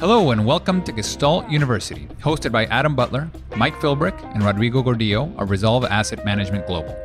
[0.00, 5.36] Hello and welcome to Gestalt University, hosted by Adam Butler, Mike Philbrick, and Rodrigo Gordillo
[5.36, 6.96] of Resolve Asset Management Global.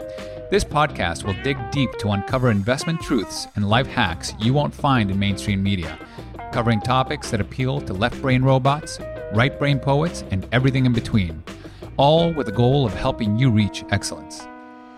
[0.51, 5.09] This podcast will dig deep to uncover investment truths and life hacks you won't find
[5.09, 5.97] in mainstream media,
[6.51, 8.99] covering topics that appeal to left brain robots,
[9.33, 11.41] right brain poets, and everything in between,
[11.97, 14.45] all with the goal of helping you reach excellence.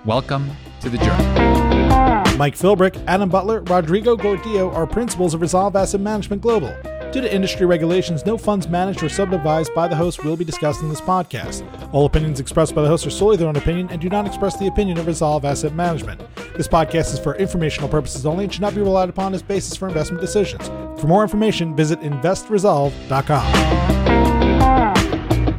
[0.03, 0.51] Welcome
[0.81, 2.35] to the journey.
[2.35, 6.75] Mike Philbrick, Adam Butler, Rodrigo Gordillo are principals of Resolve Asset Management Global.
[7.15, 10.81] Due to industry regulations, no funds managed or subadvised by the host will be discussed
[10.81, 11.63] in this podcast.
[11.93, 14.59] All opinions expressed by the host are solely their own opinion and do not express
[14.59, 16.21] the opinion of Resolve Asset Management.
[16.57, 19.77] This podcast is for informational purposes only and should not be relied upon as basis
[19.77, 20.67] for investment decisions.
[20.99, 23.84] For more information, visit investresolve.com.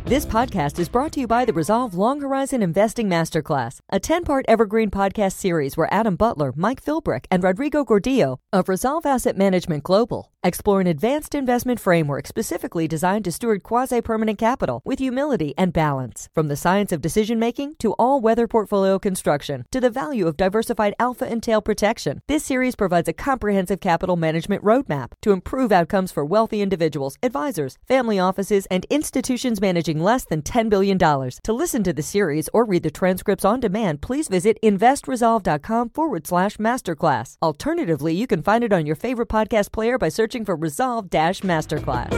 [0.06, 4.22] This podcast is brought to you by the Resolve Long Horizon Investing Masterclass, a 10
[4.22, 9.36] part evergreen podcast series where Adam Butler, Mike Philbrick, and Rodrigo Gordillo of Resolve Asset
[9.36, 15.00] Management Global explore an advanced investment framework specifically designed to steward quasi permanent capital with
[15.00, 16.28] humility and balance.
[16.32, 20.36] From the science of decision making to all weather portfolio construction to the value of
[20.36, 25.72] diversified alpha and tail protection, this series provides a comprehensive capital management roadmap to improve
[25.72, 30.98] outcomes for wealthy individuals, advisors, family offices, and institutions managing less than $10 billion.
[30.98, 36.26] To listen to the series or read the transcripts on demand, please visit investresolve.com forward
[36.26, 37.36] slash masterclass.
[37.42, 41.40] Alternatively, you can find it on your favorite podcast player by searching for Resolve Dash
[41.42, 42.12] Masterclass.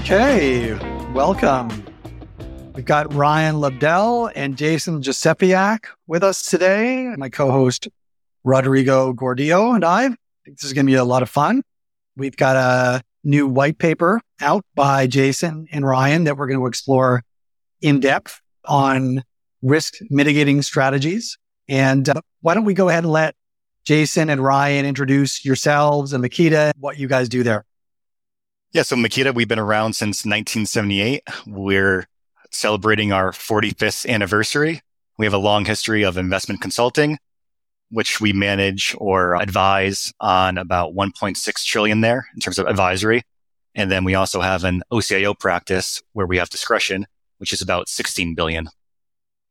[0.00, 0.74] Okay,
[1.12, 1.68] welcome.
[2.74, 7.12] We've got Ryan Lobdell and Jason Josephiac with us today.
[7.16, 7.88] My co-host
[8.44, 10.04] Rodrigo Gordillo and I.
[10.04, 10.08] I
[10.44, 11.62] think this is going to be a lot of fun.
[12.16, 16.66] We've got a new white paper out by Jason and Ryan that we're going to
[16.66, 17.22] explore
[17.80, 19.22] in depth on
[19.62, 21.38] risk mitigating strategies.
[21.68, 23.34] And uh, why don't we go ahead and let
[23.84, 27.64] Jason and Ryan introduce yourselves and Meketa, what you guys do there?
[28.72, 28.82] Yeah.
[28.82, 31.22] So Meketa, we've been around since 1978.
[31.46, 32.06] We're
[32.50, 34.80] celebrating our 45th anniversary.
[35.16, 37.18] We have a long history of investment consulting,
[37.90, 43.22] which we manage or advise on about 1.6 trillion there in terms of advisory.
[43.74, 47.06] And then we also have an OCIO practice where we have discretion,
[47.38, 48.68] which is about 16 billion.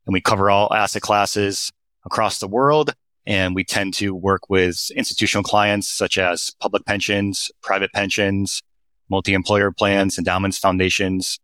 [0.06, 1.72] And we cover all asset classes
[2.04, 2.94] across the world.
[3.26, 8.62] And we tend to work with institutional clients such as public pensions, private pensions,
[9.10, 11.38] multi-employer plans, endowments, foundations,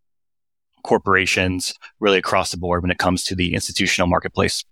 [0.82, 4.64] corporations, really across the board when it comes to the institutional marketplace.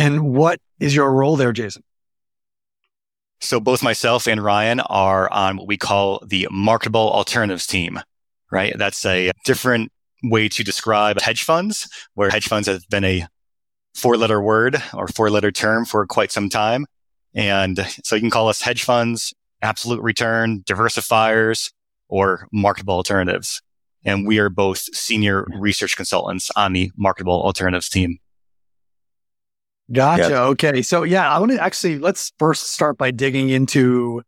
[0.00, 1.82] And what is your role there, Jason?
[3.42, 8.00] So both myself and Ryan are on what we call the marketable alternatives team,
[8.50, 8.72] right?
[8.78, 13.26] That's a different way to describe hedge funds, where hedge funds have been a
[13.94, 16.86] four letter word or four letter term for quite some time.
[17.34, 21.72] And so you can call us hedge funds, absolute return, diversifiers,
[22.08, 23.60] or marketable alternatives.
[24.02, 28.18] And we are both senior research consultants on the marketable alternatives team.
[29.92, 30.22] Gotcha.
[30.22, 30.32] Yep.
[30.32, 30.82] Okay.
[30.82, 34.22] So yeah, I want to actually, let's first start by digging into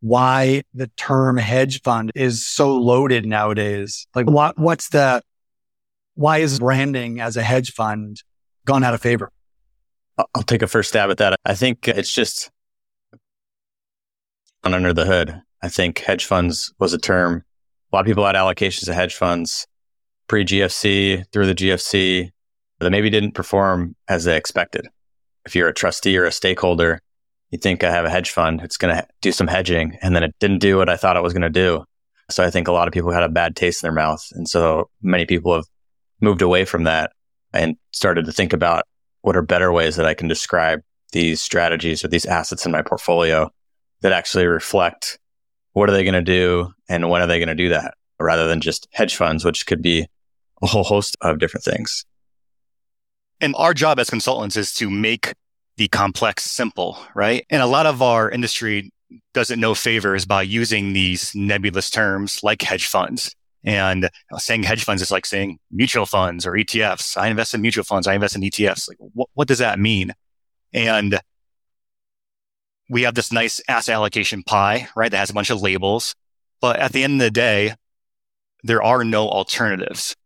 [0.00, 4.06] why the term hedge fund is so loaded nowadays.
[4.14, 5.22] Like what, what's the,
[6.14, 8.22] why is branding as a hedge fund
[8.64, 9.32] gone out of favor?
[10.34, 11.36] I'll take a first stab at that.
[11.44, 12.50] I think it's just
[14.62, 15.40] under the hood.
[15.62, 17.44] I think hedge funds was a term.
[17.92, 19.66] A lot of people had allocations to hedge funds
[20.28, 22.30] pre GFC, through the GFC,
[22.80, 24.88] that maybe didn't perform as they expected
[25.48, 27.00] if you're a trustee or a stakeholder,
[27.50, 29.96] you think I have a hedge fund, it's going to do some hedging.
[30.02, 31.84] And then it didn't do what I thought it was going to do.
[32.28, 34.22] So I think a lot of people had a bad taste in their mouth.
[34.32, 35.64] And so many people have
[36.20, 37.12] moved away from that
[37.54, 38.84] and started to think about
[39.22, 40.80] what are better ways that I can describe
[41.12, 43.50] these strategies or these assets in my portfolio
[44.02, 45.18] that actually reflect
[45.72, 48.46] what are they going to do and when are they going to do that rather
[48.46, 50.06] than just hedge funds, which could be
[50.60, 52.04] a whole host of different things.
[53.40, 55.34] And our job as consultants is to make
[55.76, 57.46] the complex simple, right?
[57.50, 58.90] And a lot of our industry
[59.32, 63.34] does it no favors by using these nebulous terms like hedge funds.
[63.64, 64.08] And
[64.38, 67.16] saying hedge funds is like saying mutual funds or ETFs.
[67.16, 68.06] I invest in mutual funds.
[68.06, 68.88] I invest in ETFs.
[68.88, 70.14] Like, what, what does that mean?
[70.72, 71.20] And
[72.88, 75.10] we have this nice asset allocation pie, right?
[75.10, 76.14] That has a bunch of labels.
[76.60, 77.74] But at the end of the day,
[78.64, 80.16] there are no alternatives.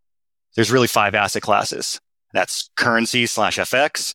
[0.54, 2.00] There's really five asset classes.
[2.32, 4.14] That's currency slash FX.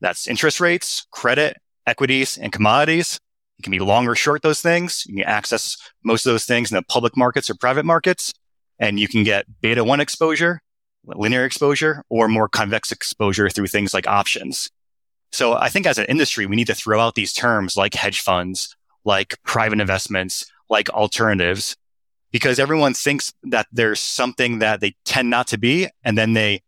[0.00, 1.56] That's interest rates, credit,
[1.86, 3.18] equities, and commodities.
[3.58, 5.04] You can be long or short those things.
[5.06, 8.32] You can access most of those things in the public markets or private markets.
[8.78, 10.60] And you can get beta one exposure,
[11.04, 14.70] linear exposure, or more convex exposure through things like options.
[15.30, 18.20] So I think as an industry, we need to throw out these terms like hedge
[18.20, 18.74] funds
[19.04, 21.76] like private investments, like alternatives,
[22.30, 25.88] because everyone thinks that there's something that they tend not to be.
[26.04, 26.62] And then they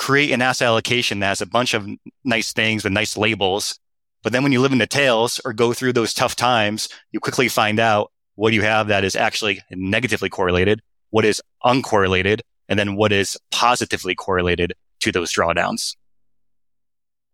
[0.00, 1.86] create an asset allocation that has a bunch of
[2.24, 3.78] nice things with nice labels.
[4.22, 7.20] But then when you live in the tails or go through those tough times, you
[7.20, 10.80] quickly find out what you have that is actually negatively correlated,
[11.10, 15.96] what is uncorrelated, and then what is positively correlated to those drawdowns.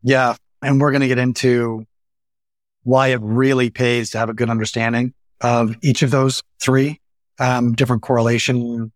[0.02, 0.34] Yeah.
[0.60, 1.84] And we're going to get into
[2.82, 7.00] why it really pays to have a good understanding of each of those three
[7.38, 8.90] um, different correlation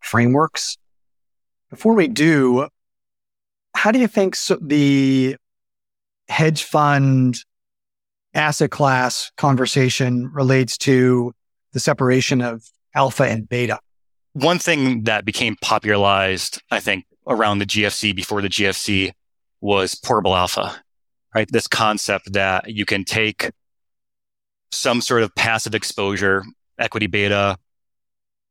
[0.00, 0.78] frameworks.
[1.68, 2.68] Before we do,
[3.76, 5.36] how do you think so the
[6.28, 7.38] hedge fund
[8.34, 11.32] asset class conversation relates to
[11.72, 12.64] the separation of
[12.94, 13.78] alpha and beta?
[14.32, 19.12] One thing that became popularized, I think, around the GFC before the GFC
[19.60, 20.74] was portable alpha,
[21.34, 21.48] right?
[21.50, 23.50] This concept that you can take
[24.72, 26.44] some sort of passive exposure,
[26.78, 27.58] equity beta,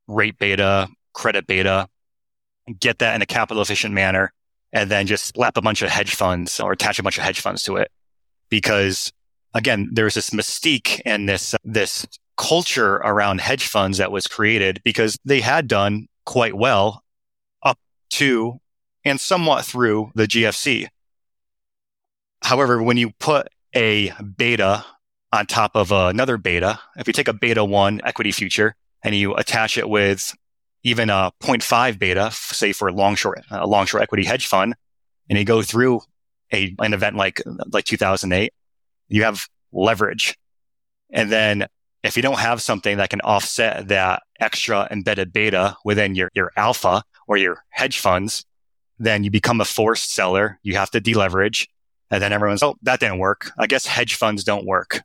[0.06, 1.88] rate beta, credit beta,
[2.78, 4.32] get that in a capital efficient manner,
[4.76, 7.40] and then just slap a bunch of hedge funds or attach a bunch of hedge
[7.40, 7.90] funds to it.
[8.50, 9.10] Because
[9.54, 12.06] again, there's this mystique and this, this
[12.36, 17.02] culture around hedge funds that was created because they had done quite well
[17.62, 17.78] up
[18.10, 18.60] to
[19.02, 20.88] and somewhat through the GFC.
[22.42, 24.84] However, when you put a beta
[25.32, 29.34] on top of another beta, if you take a beta one equity future and you
[29.36, 30.34] attach it with
[30.86, 34.76] even a 0.5 beta, say for a long short, a long short equity hedge fund,
[35.28, 36.00] and you go through
[36.52, 37.42] a, an event like,
[37.72, 38.52] like 2008,
[39.08, 40.38] you have leverage.
[41.10, 41.66] And then
[42.04, 46.52] if you don't have something that can offset that extra embedded beta within your, your
[46.56, 48.44] alpha or your hedge funds,
[49.00, 50.60] then you become a forced seller.
[50.62, 51.66] You have to deleverage.
[52.12, 53.50] And then everyone's, oh, that didn't work.
[53.58, 55.02] I guess hedge funds don't work.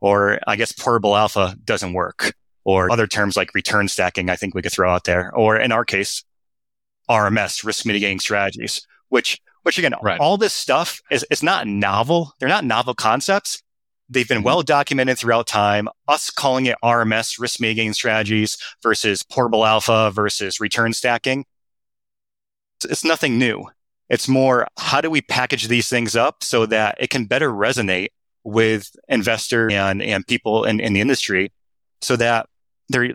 [0.00, 2.34] Or I guess portable alpha doesn't work.
[2.64, 5.34] Or other terms like return stacking, I think we could throw out there.
[5.34, 6.24] Or in our case,
[7.10, 10.18] RMS, risk mitigating strategies, which, which again, right.
[10.18, 12.32] all this stuff is, is not novel.
[12.38, 13.62] They're not novel concepts.
[14.08, 14.46] They've been mm-hmm.
[14.46, 15.88] well documented throughout time.
[16.08, 21.44] Us calling it RMS, risk mitigating strategies versus portable alpha versus return stacking.
[22.88, 23.66] It's nothing new.
[24.10, 28.08] It's more, how do we package these things up so that it can better resonate
[28.44, 31.50] with investors and, and people in, in the industry
[32.02, 32.46] so that
[32.88, 33.10] there,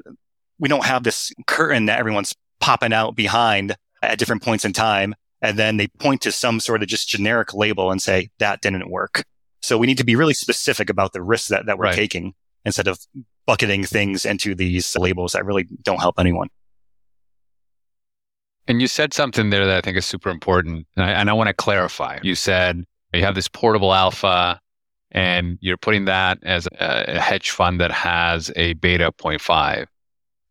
[0.60, 5.16] we don't have this curtain that everyone's popping out behind at different points in time.
[5.42, 8.90] And then they point to some sort of just generic label and say that didn't
[8.90, 9.24] work.
[9.62, 11.96] So we need to be really specific about the risks that, that we're right.
[11.96, 12.34] taking
[12.66, 13.00] instead of
[13.46, 16.50] bucketing things into these labels that really don't help anyone.
[18.68, 20.86] And you said something there that I think is super important.
[20.96, 22.20] And I, and I want to clarify.
[22.22, 22.84] You said
[23.14, 24.60] you have this portable alpha
[25.14, 25.18] Mm-hmm.
[25.18, 29.88] and you're putting that as a, hedge fund that has a beta 0.5.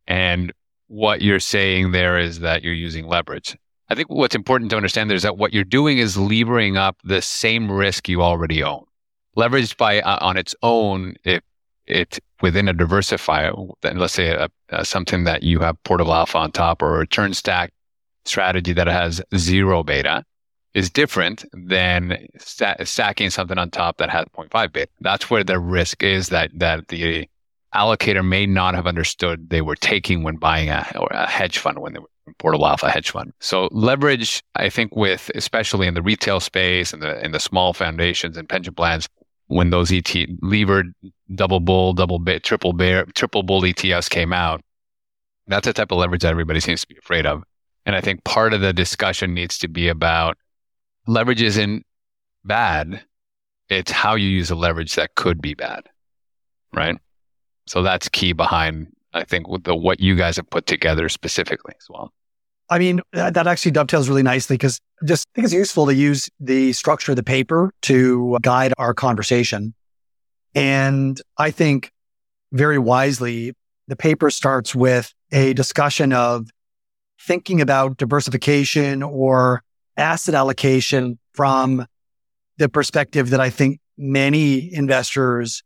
[0.06, 0.52] And
[0.88, 3.56] what you're saying there is that you're using leverage.
[3.88, 6.96] I think what's important to understand there is that what you're doing is levering up
[7.04, 8.84] the same risk you already own
[9.38, 11.42] leveraged by uh, on its own, if
[11.86, 16.52] it within a diversifier, let's say a, a, something that you have portable alpha on
[16.52, 17.72] top or a return stack
[18.24, 20.24] strategy that has zero beta
[20.78, 24.90] is different than st- stacking something on top that has 0.5 bit.
[25.00, 27.28] That's where the risk is that, that the
[27.74, 31.92] allocator may not have understood they were taking when buying a, a hedge fund when
[31.92, 32.08] they were
[32.38, 33.32] portable alpha hedge fund.
[33.40, 37.72] So leverage, I think with, especially in the retail space and the, in the small
[37.72, 39.08] foundations and pension plans,
[39.48, 40.94] when those ET levered
[41.34, 44.62] double bull, double bit, triple bear, triple bull ETFs came out.
[45.48, 47.42] That's the type of leverage that everybody seems to be afraid of.
[47.86, 50.36] And I think part of the discussion needs to be about
[51.08, 51.84] leverage isn't
[52.44, 53.02] bad.
[53.68, 55.88] It's how you use a leverage that could be bad.
[56.72, 56.96] Right.
[57.66, 61.86] So that's key behind, I think, the, what you guys have put together specifically as
[61.88, 62.12] well.
[62.70, 66.28] I mean, that actually dovetails really nicely because just I think it's useful to use
[66.38, 69.74] the structure of the paper to guide our conversation.
[70.54, 71.90] And I think
[72.52, 73.54] very wisely,
[73.86, 76.48] the paper starts with a discussion of
[77.20, 79.62] thinking about diversification or
[79.98, 81.86] asset allocation from
[82.56, 85.62] the perspective that I think many investors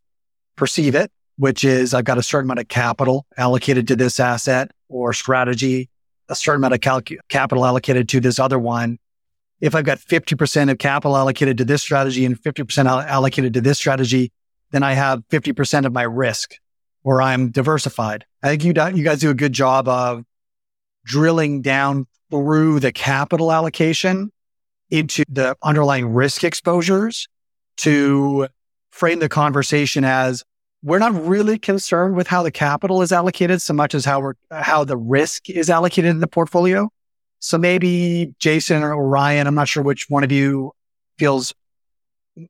[0.56, 4.70] perceive it, which is I've got a certain amount of capital allocated to this asset
[4.88, 5.88] or strategy
[6.28, 8.98] a certain amount of capital allocated to this other one.
[9.60, 13.78] If I've got 50% of capital allocated to this strategy and 50% allocated to this
[13.78, 14.32] strategy,
[14.70, 16.54] then I have 50% of my risk
[17.04, 18.24] or I'm diversified.
[18.42, 20.24] I think you, you guys do a good job of
[21.04, 24.32] drilling down through the capital allocation
[24.90, 27.28] into the underlying risk exposures
[27.76, 28.48] to
[28.90, 30.42] frame the conversation as
[30.82, 34.32] we're not really concerned with how the capital is allocated so much as how we're,
[34.50, 36.88] how the risk is allocated in the portfolio.
[37.38, 40.72] So maybe Jason or Ryan, I'm not sure which one of you
[41.18, 41.52] feels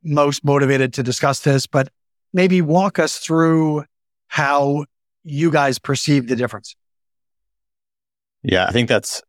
[0.05, 1.89] most motivated to discuss this, but
[2.33, 3.85] maybe walk us through
[4.29, 4.85] how
[5.25, 6.77] you guys perceive the difference.
[8.45, 9.23] Yeah, I think that's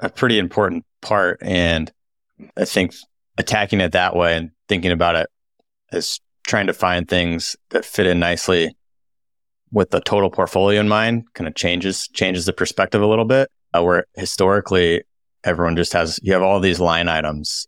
[0.00, 1.38] a pretty important part.
[1.42, 1.90] And
[2.56, 2.94] I think
[3.38, 5.28] attacking it that way and thinking about it
[5.92, 8.76] as trying to find things that fit in nicely
[9.72, 13.50] with the total portfolio in mind kind of changes changes the perspective a little bit
[13.72, 15.02] uh, where historically
[15.42, 17.66] everyone just has you have all these line items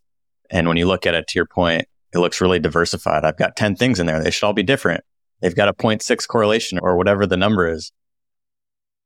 [0.51, 3.25] and when you look at it to your point it looks really diversified.
[3.25, 4.23] I've got 10 things in there.
[4.23, 5.05] They should all be different.
[5.41, 7.93] They've got a 0.6 correlation or whatever the number is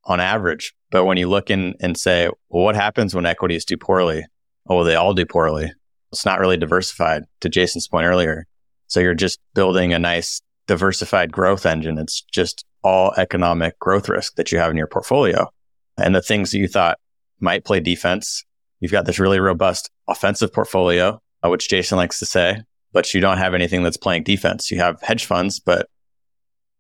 [0.05, 3.77] on average but when you look in and say well what happens when equities do
[3.77, 4.25] poorly
[4.69, 5.71] oh they all do poorly
[6.13, 8.47] it's not really diversified to jason's point earlier
[8.87, 11.99] so you're just building a nice diversified growth engine.
[11.99, 15.49] It's just all economic growth risk that you have in your portfolio.
[15.97, 16.97] And the things that you thought
[17.41, 18.45] might play defense,
[18.79, 23.21] you've got this really robust offensive portfolio, uh, which Jason likes to say, but you
[23.21, 24.71] don't have anything that's playing defense.
[24.71, 25.89] You have hedge funds, but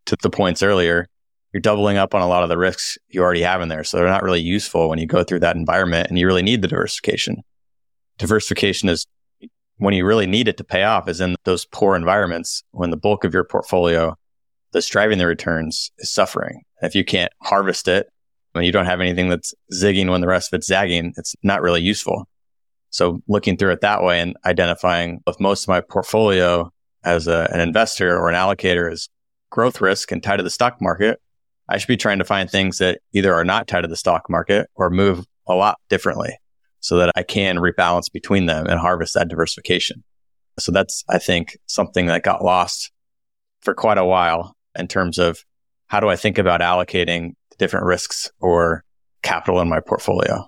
[0.06, 1.08] to the points earlier,
[1.52, 3.84] you're doubling up on a lot of the risks you already have in there.
[3.84, 6.62] So they're not really useful when you go through that environment and you really need
[6.62, 7.42] the diversification.
[8.18, 9.06] Diversification is
[9.78, 12.96] when you really need it to pay off is in those poor environments when the
[12.96, 14.14] bulk of your portfolio
[14.72, 16.62] that's driving the returns is suffering.
[16.82, 18.08] If you can't harvest it,
[18.52, 21.62] when you don't have anything that's zigging when the rest of it's zagging, it's not
[21.62, 22.28] really useful.
[22.90, 26.70] So looking through it that way and identifying if most of my portfolio
[27.04, 29.08] as a, an investor or an allocator is
[29.50, 31.20] growth risk and tied to the stock market,
[31.70, 34.28] I should be trying to find things that either are not tied to the stock
[34.28, 36.36] market or move a lot differently
[36.80, 40.02] so that I can rebalance between them and harvest that diversification.
[40.58, 42.90] So that's, I think, something that got lost
[43.60, 45.44] for quite a while in terms of
[45.86, 48.84] how do I think about allocating different risks or
[49.22, 50.46] capital in my portfolio.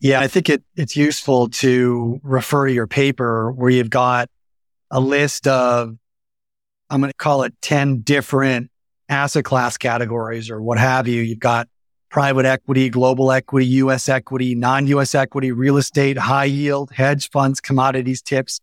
[0.00, 4.28] Yeah, I think it, it's useful to refer to your paper where you've got
[4.90, 5.96] a list of,
[6.90, 8.71] I'm going to call it 10 different
[9.12, 11.20] asset class categories or what have you.
[11.22, 11.68] You've got
[12.08, 18.20] private equity, global equity, US equity, non-US equity, real estate, high yield, hedge funds, commodities,
[18.22, 18.60] tips,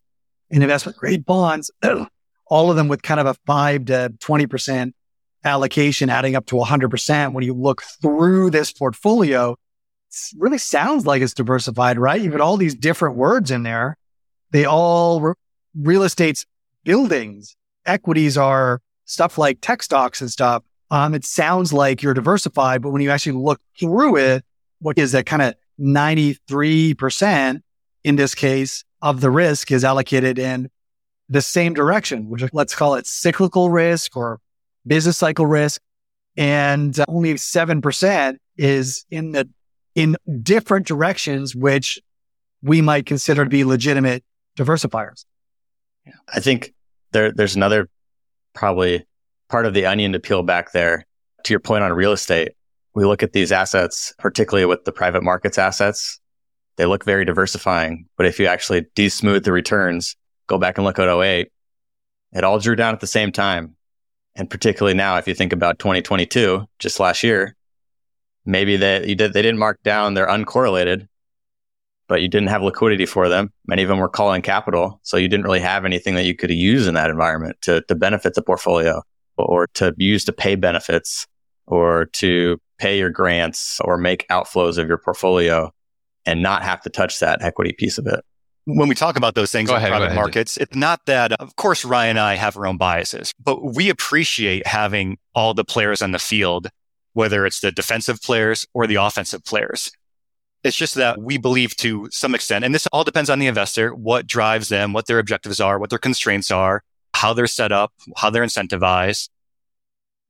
[0.52, 1.72] and investment grade bonds,
[2.48, 4.92] all of them with kind of a five to 20%
[5.44, 7.34] allocation adding up to 100%.
[7.34, 12.22] When you look through this portfolio, it really sounds like it's diversified, right?
[12.22, 13.98] You've got all these different words in there.
[14.52, 15.34] They all re-
[15.76, 16.46] real estate's
[16.84, 17.56] buildings.
[17.86, 20.64] Equities are stuff like tech stocks and stuff.
[20.92, 24.46] Um, it sounds like you're diversified, but when you actually look through it,
[24.80, 27.62] what is that kind of 93%
[28.04, 30.70] in this case of the risk is allocated in
[31.28, 34.40] the same direction, which let's call it cyclical risk or
[34.86, 35.82] business cycle risk.
[36.38, 39.50] And only 7% is in the,
[39.96, 42.00] in different directions, which
[42.62, 44.24] we might consider to be legitimate
[44.58, 45.26] diversifiers.
[46.34, 46.74] I think
[47.12, 47.90] there, there's another
[48.60, 49.08] probably
[49.48, 51.06] part of the onion to peel back there.
[51.46, 52.52] To your point on real estate,
[52.94, 56.20] we look at these assets, particularly with the private markets assets.
[56.76, 61.00] They look very diversifying, but if you actually de-smooth the returns, go back and look
[61.00, 61.50] at 08,
[62.34, 63.78] it all drew down at the same time.
[64.36, 67.56] And particularly now, if you think about 2022, just last year,
[68.46, 71.08] maybe they, did, they didn't mark down, they're uncorrelated,
[72.10, 73.54] but you didn't have liquidity for them.
[73.68, 75.00] Many of them were calling capital.
[75.04, 77.96] So you didn't really have anything that you could use in that environment to, to
[77.96, 79.04] benefit the portfolio
[79.38, 81.26] or to use to pay benefits
[81.68, 85.72] or to pay your grants or make outflows of your portfolio
[86.26, 88.26] and not have to touch that equity piece of it.
[88.66, 91.56] When we talk about those things go in ahead, private markets, it's not that, of
[91.56, 96.02] course, Ryan and I have our own biases, but we appreciate having all the players
[96.02, 96.70] on the field,
[97.14, 99.92] whether it's the defensive players or the offensive players.
[100.64, 103.96] It's just that we believe to some extent, and this all depends on the investor,
[103.96, 107.94] what drives them, what their objectives are, what their constraints are, how they're set up,
[108.18, 109.30] how they're incentivized.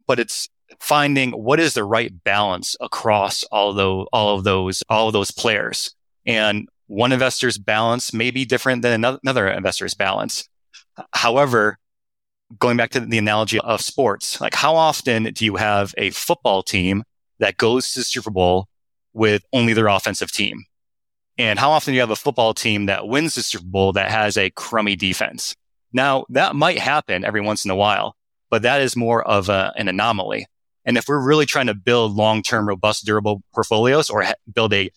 [0.05, 0.47] But it's
[0.79, 5.31] finding what is the right balance across all those, all of those, all of those
[5.31, 5.95] players.
[6.25, 10.47] And one investor's balance may be different than another investor's balance.
[11.13, 11.77] However,
[12.57, 16.63] going back to the analogy of sports, like how often do you have a football
[16.63, 17.03] team
[17.39, 18.67] that goes to the Super Bowl
[19.19, 20.63] with only their offensive team?
[21.37, 24.09] And how often do you have a football team that wins the Super Bowl that
[24.09, 25.55] has a crummy defense?
[25.93, 28.15] Now that might happen every once in a while,
[28.49, 30.47] but that is more of a, an anomaly.
[30.85, 34.89] And if we're really trying to build long-term, robust, durable portfolios or ha- build a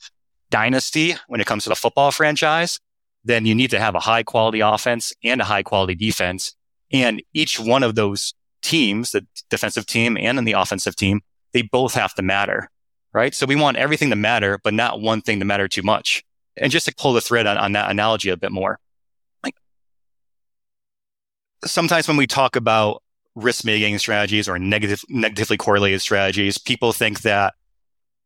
[0.51, 2.79] dynasty when it comes to the football franchise,
[3.25, 6.55] then you need to have a high quality offense and a high quality defense
[6.93, 11.95] And each one of those teams, the defensive team and the offensive team, they both
[11.95, 12.71] have to matter,
[13.13, 13.35] right?
[13.35, 16.25] So we want everything to matter, but not one thing to matter too much.
[16.57, 18.79] And just to pull the thread on, on that analogy a bit more,
[19.43, 19.55] like
[21.65, 23.03] sometimes when we talk about
[23.35, 27.55] risk mitigating strategies or negative, negatively correlated strategies, people think that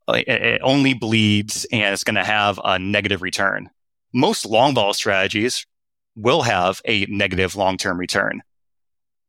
[0.08, 3.70] it only bleeds and it's going to have a negative return.
[4.12, 5.66] Most long ball strategies
[6.14, 8.42] will have a negative long term return.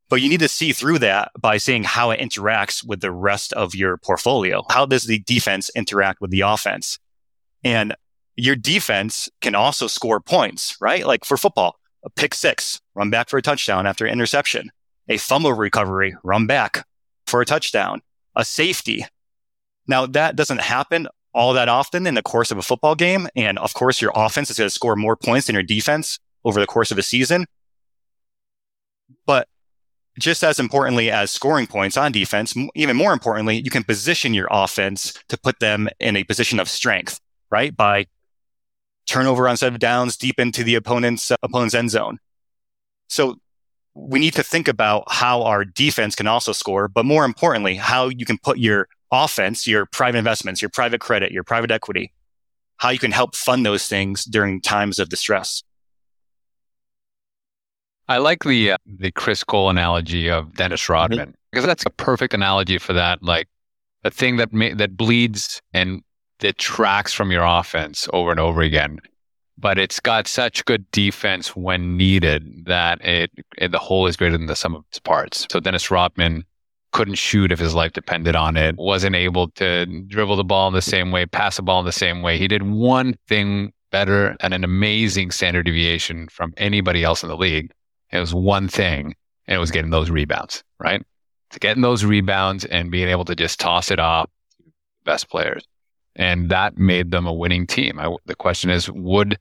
[0.09, 3.51] But you need to see through that by seeing how it interacts with the rest
[3.53, 4.63] of your portfolio.
[4.69, 6.97] How does the defense interact with the offense?
[7.63, 7.95] And
[8.35, 11.05] your defense can also score points, right?
[11.05, 14.71] Like for football, a pick six, run back for a touchdown after interception,
[15.09, 16.87] a fumble recovery, run back
[17.25, 18.01] for a touchdown,
[18.35, 19.05] a safety.
[19.87, 23.27] Now that doesn't happen all that often in the course of a football game.
[23.35, 26.59] And of course, your offense is going to score more points than your defense over
[26.59, 27.45] the course of a season.
[29.25, 29.47] But
[30.19, 34.47] just as importantly as scoring points on defense, even more importantly, you can position your
[34.49, 37.19] offense to put them in a position of strength,
[37.51, 37.75] right?
[37.75, 38.07] By
[39.07, 42.19] turnover on set of downs deep into the opponent's uh, opponent's end zone.
[43.09, 43.37] So
[43.93, 48.09] we need to think about how our defense can also score, but more importantly, how
[48.09, 52.13] you can put your offense, your private investments, your private credit, your private equity,
[52.77, 55.63] how you can help fund those things during times of distress.
[58.07, 60.93] I like the uh, the Chris Cole analogy of Dennis mm-hmm.
[60.93, 63.21] Rodman because that's a perfect analogy for that.
[63.21, 63.47] Like
[64.03, 66.01] a thing that ma- that bleeds and
[66.39, 68.99] that tracks from your offense over and over again,
[69.57, 74.37] but it's got such good defense when needed that it, it the whole is greater
[74.37, 75.47] than the sum of its parts.
[75.51, 76.45] So Dennis Rodman
[76.93, 80.73] couldn't shoot if his life depended on it, wasn't able to dribble the ball in
[80.73, 82.37] the same way, pass the ball in the same way.
[82.37, 87.37] He did one thing better and an amazing standard deviation from anybody else in the
[87.37, 87.71] league.
[88.11, 89.15] It was one thing,
[89.47, 91.03] and it was getting those rebounds, right?
[91.51, 94.29] To getting those rebounds and being able to just toss it off
[95.03, 95.65] best players.
[96.15, 97.99] And that made them a winning team.
[97.99, 99.37] I, the question is, would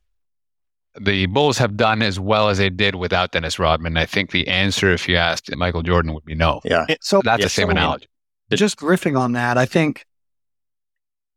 [1.01, 3.97] the Bulls have done as well as they did without Dennis Rodman?
[3.97, 6.61] I think the answer, if you asked Michael Jordan, would be no.
[6.65, 6.87] Yeah.
[7.01, 8.09] So that's yeah, the same so analogy.
[8.53, 10.07] Just riffing on that, I think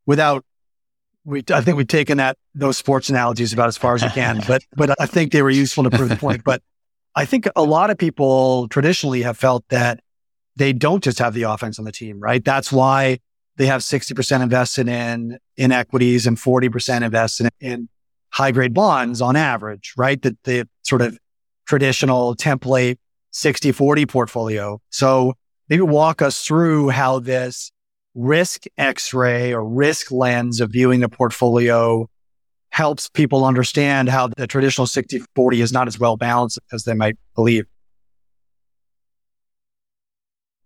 [0.06, 0.44] without
[1.24, 4.42] we, I think we've taken that those sports analogies about as far as we can,
[4.48, 6.44] but but I think they were useful to prove the point.
[6.44, 6.62] But
[7.14, 10.00] I think a lot of people traditionally have felt that
[10.56, 12.44] they don't just have the offense on the team, right?
[12.44, 13.18] That's why
[13.56, 17.88] they have 60% invested in, in equities and 40% invested in
[18.30, 20.20] high grade bonds on average, right?
[20.22, 21.18] That the sort of
[21.66, 22.98] traditional template
[23.32, 24.80] 60 40 portfolio.
[24.90, 25.34] So
[25.68, 27.70] maybe walk us through how this
[28.14, 32.08] risk x-ray or risk lens of viewing the portfolio
[32.70, 36.94] helps people understand how the traditional 60 40 is not as well balanced as they
[36.94, 37.66] might believe.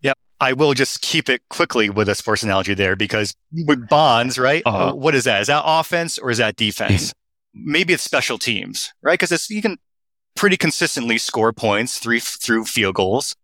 [0.02, 0.18] Yep.
[0.40, 4.62] I will just keep it quickly with a sports analogy there because with bonds, right?
[4.66, 4.94] Uh-huh.
[4.94, 5.40] What is that?
[5.40, 7.12] Is that offense or is that defense?
[7.54, 9.18] Maybe it's special teams, right?
[9.18, 9.78] Because you can
[10.34, 13.34] pretty consistently score points through, through field goals.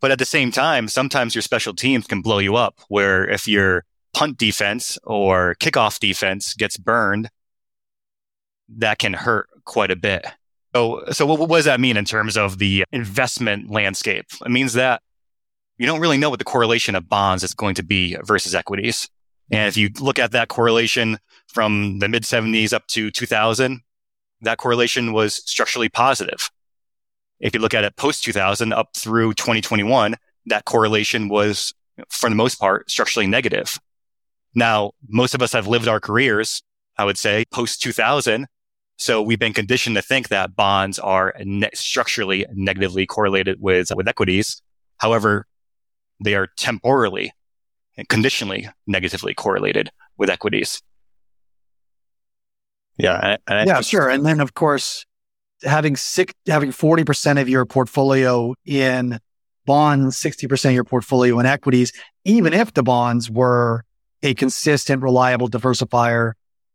[0.00, 3.48] But at the same time, sometimes your special teams can blow you up where if
[3.48, 7.30] your punt defense or kickoff defense gets burned,
[8.68, 10.26] that can hurt quite a bit.
[10.74, 14.26] So, so what, what does that mean in terms of the investment landscape?
[14.44, 15.02] It means that
[15.78, 19.08] you don't really know what the correlation of bonds is going to be versus equities.
[19.50, 23.80] And if you look at that correlation from the mid 70s up to 2000,
[24.40, 26.50] that correlation was structurally positive.
[27.40, 31.74] If you look at it post 2000 up through 2021, that correlation was,
[32.08, 33.78] for the most part, structurally negative.
[34.54, 36.62] Now, most of us have lived our careers,
[36.96, 38.46] I would say, post 2000
[38.96, 44.06] so we've been conditioned to think that bonds are ne- structurally negatively correlated with, with
[44.06, 44.62] equities.
[44.98, 45.46] However,
[46.22, 47.32] they are temporally
[47.96, 50.80] and conditionally negatively correlated with equities.
[52.96, 53.36] Yeah.
[53.48, 54.08] yeah, sure.
[54.08, 55.04] And then of course,
[55.62, 59.18] having six, having 40% of your portfolio in
[59.66, 61.92] bonds, 60% of your portfolio in equities,
[62.24, 63.84] even if the bonds were
[64.22, 66.32] a consistent, reliable diversifier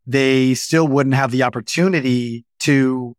[0.09, 3.15] they still wouldn't have the opportunity to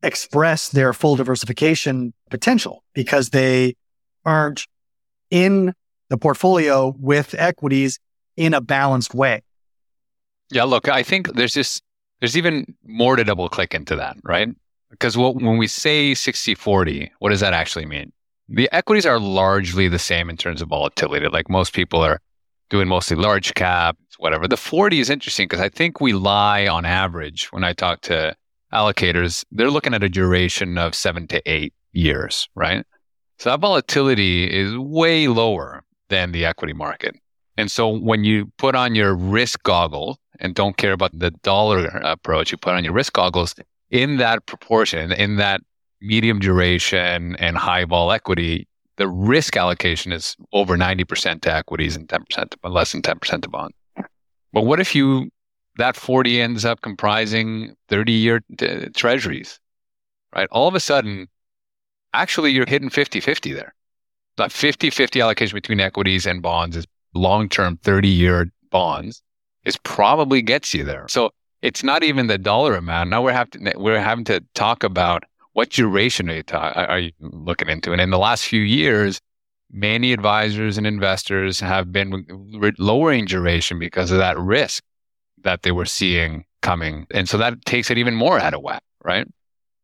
[0.00, 3.74] express their full diversification potential because they
[4.24, 4.66] aren't
[5.30, 5.72] in
[6.10, 7.98] the portfolio with equities
[8.36, 9.42] in a balanced way.
[10.52, 11.82] Yeah, look, I think there's just
[12.20, 14.48] there's even more to double click into that, right?
[14.90, 18.12] Because what, when we say 60 40, what does that actually mean?
[18.48, 21.26] The equities are largely the same in terms of volatility.
[21.26, 22.20] Like most people are
[22.74, 24.48] doing mostly large cap, whatever.
[24.48, 28.34] The 40 is interesting because I think we lie on average when I talk to
[28.72, 32.84] allocators, they're looking at a duration of seven to eight years, right?
[33.38, 37.14] So that volatility is way lower than the equity market.
[37.56, 41.86] And so when you put on your risk goggles and don't care about the dollar
[42.02, 43.54] approach, you put on your risk goggles
[43.90, 45.60] in that proportion, in that
[46.00, 52.08] medium duration and high vol equity, the risk allocation is over 90% to equities and
[52.08, 53.74] 10% to less than 10% to bonds.
[54.52, 55.30] But what if you
[55.76, 59.58] that 40 ends up comprising 30 year t- uh, treasuries,
[60.34, 60.48] right?
[60.52, 61.28] All of a sudden,
[62.12, 63.74] actually, you're hitting 50 50 there.
[64.36, 69.22] That 50 50 allocation between equities and bonds is long term 30 year bonds
[69.64, 71.06] is probably gets you there.
[71.08, 71.30] So
[71.62, 73.10] it's not even the dollar amount.
[73.10, 75.24] Now we're having to, we're having to talk about
[75.54, 77.92] what duration are you, ta- are you looking into?
[77.92, 79.20] And in the last few years,
[79.70, 82.26] many advisors and investors have been
[82.58, 84.84] re- lowering duration because of that risk
[85.42, 87.06] that they were seeing coming.
[87.12, 89.26] And so that takes it even more out of whack, right?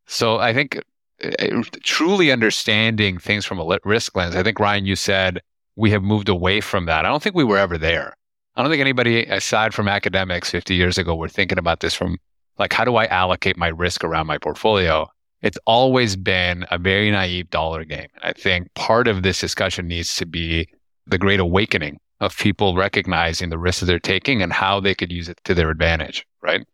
[0.07, 0.81] So I think
[1.23, 5.41] uh, truly understanding things from a risk lens, I think, Ryan, you said
[5.77, 7.05] we have moved away from that.
[7.05, 8.17] I don't think we were ever there.
[8.57, 12.19] I don't think anybody aside from academics 50 years ago were thinking about this from
[12.59, 15.09] like, how do I allocate my risk around my portfolio?
[15.43, 18.09] It's always been a very naive dollar game.
[18.23, 20.69] I think part of this discussion needs to be
[21.07, 25.29] the great awakening of people recognizing the risks they're taking and how they could use
[25.29, 26.67] it to their advantage, right?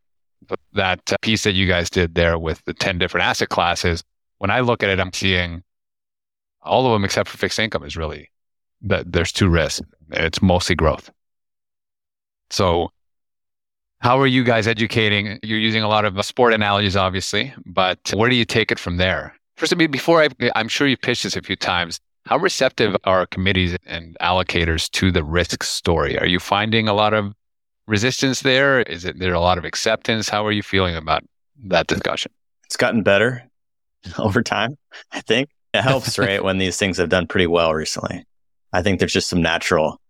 [0.49, 4.03] But that uh, piece that you guys did there with the 10 different asset classes,
[4.39, 5.63] when I look at it, I'm seeing
[6.63, 8.31] all of them except for fixed income is really
[8.83, 9.81] that there's two risks.
[10.11, 11.11] It's mostly growth.
[12.51, 12.91] So
[14.01, 15.39] how are you guys educating?
[15.43, 18.79] You're using a lot of uh, sport analogies, obviously, but where do you take it
[18.79, 19.35] from there?
[19.57, 21.99] First, I mean, before I, I'm sure you pitched this a few times.
[22.27, 26.19] How receptive are committees and allocators to the risk story?
[26.19, 27.33] Are you finding a lot of
[27.87, 28.83] resistance there?
[28.83, 30.29] Is it there a lot of acceptance?
[30.29, 31.23] How are you feeling about
[31.65, 32.33] that discussion?
[32.65, 33.49] It's gotten better
[34.19, 34.77] over time.
[35.13, 36.43] I think it helps, right?
[36.43, 38.25] when these things have done pretty well recently.
[38.73, 40.01] I think there's just some natural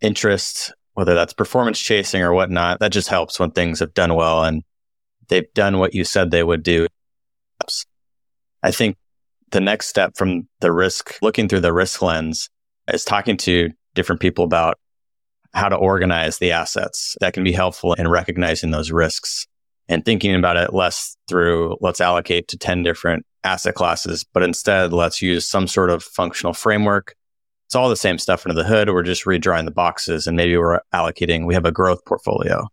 [0.00, 2.80] interest, whether that's performance chasing or whatnot.
[2.80, 4.62] That just helps when things have done well and
[5.28, 6.86] they've done what you said they would do.
[8.62, 8.96] I think
[9.50, 12.48] the next step from the risk, looking through the risk lens,
[12.92, 14.78] is talking to different people about
[15.54, 17.16] how to organize the assets.
[17.20, 19.46] That can be helpful in recognizing those risks
[19.88, 24.92] and thinking about it less through let's allocate to 10 different asset classes, but instead
[24.92, 27.14] let's use some sort of functional framework.
[27.70, 28.90] It's all the same stuff under the hood.
[28.90, 32.66] We're just redrawing the boxes and maybe we're allocating, we have a growth portfolio.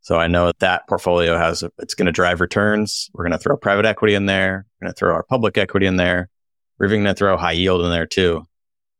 [0.00, 3.10] So I know that portfolio has, it's going to drive returns.
[3.12, 4.64] We're going to throw private equity in there.
[4.80, 6.30] We're going to throw our public equity in there.
[6.78, 8.46] We're even going to throw high yield in there too.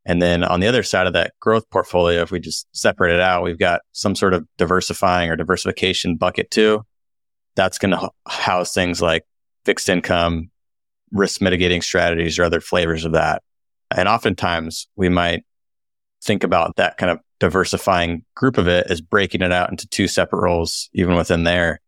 [0.05, 3.21] And then on the other side of that growth portfolio, if we just separate it
[3.21, 6.85] out, we've got some sort of diversifying or diversification bucket too.
[7.57, 9.25] That's going to house things like
[9.65, 10.51] fixed income,
[11.13, 13.43] risk mitigating strategies or other flavors of that.
[13.97, 15.45] And oftentimes we might
[16.23, 20.07] think about that kind of diversifying group of it as breaking it out into two
[20.07, 21.81] separate roles, even within there.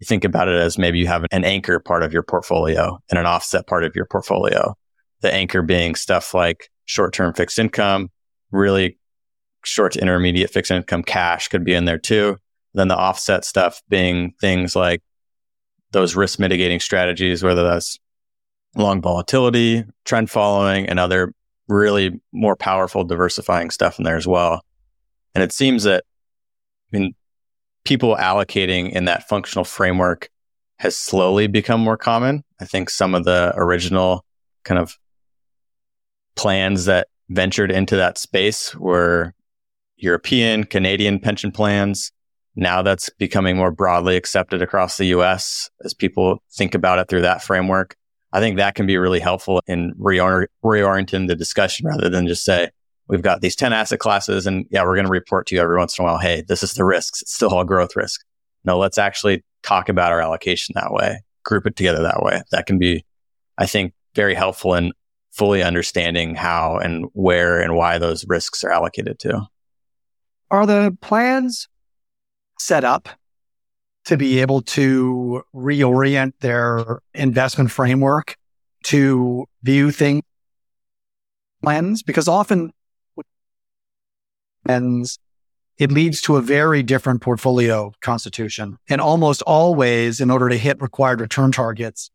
[0.00, 3.18] You think about it as maybe you have an anchor part of your portfolio and
[3.18, 4.74] an offset part of your portfolio.
[5.20, 8.10] The anchor being stuff like short term fixed income,
[8.50, 8.98] really
[9.64, 12.38] short to intermediate fixed income cash could be in there too.
[12.74, 15.02] Then the offset stuff being things like
[15.92, 17.98] those risk mitigating strategies, whether that's
[18.74, 21.32] long volatility, trend following, and other
[21.68, 24.62] really more powerful diversifying stuff in there as well.
[25.34, 26.04] And it seems that,
[26.92, 27.14] I mean,
[27.84, 30.28] people allocating in that functional framework
[30.78, 32.44] has slowly become more common.
[32.60, 34.24] I think some of the original
[34.64, 34.96] kind of
[36.34, 39.34] plans that ventured into that space were
[39.96, 42.12] European, Canadian pension plans.
[42.56, 47.22] Now that's becoming more broadly accepted across the US as people think about it through
[47.22, 47.96] that framework.
[48.34, 52.68] I think that can be really helpful in reorienting the discussion rather than just say,
[53.06, 55.78] we've got these 10 asset classes and yeah, we're going to report to you every
[55.78, 56.18] once in a while.
[56.18, 57.22] Hey, this is the risks.
[57.22, 58.22] It's still all growth risk.
[58.64, 62.42] No, let's actually talk about our allocation that way, group it together that way.
[62.50, 63.04] That can be,
[63.56, 64.92] I think, very helpful in
[65.30, 69.42] fully understanding how and where and why those risks are allocated to.
[70.50, 71.68] Are the plans
[72.58, 73.08] set up
[74.04, 78.36] to be able to reorient their investment framework
[78.84, 80.22] to view things
[81.62, 82.02] lens?
[82.02, 82.72] Because often
[84.66, 85.18] lens,
[85.78, 88.78] it leads to a very different portfolio constitution.
[88.88, 92.10] And almost always, in order to hit required return targets,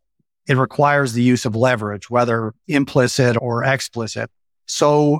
[0.47, 4.31] it requires the use of leverage, whether implicit or explicit.
[4.65, 5.19] So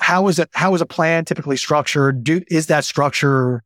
[0.00, 2.22] how is it, how is a plan typically structured?
[2.22, 3.62] Do, is that structure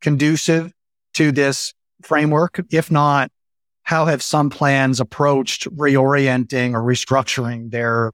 [0.00, 0.72] conducive
[1.14, 1.72] to this
[2.02, 2.60] framework?
[2.70, 3.30] If not,
[3.82, 8.12] how have some plans approached reorienting or restructuring their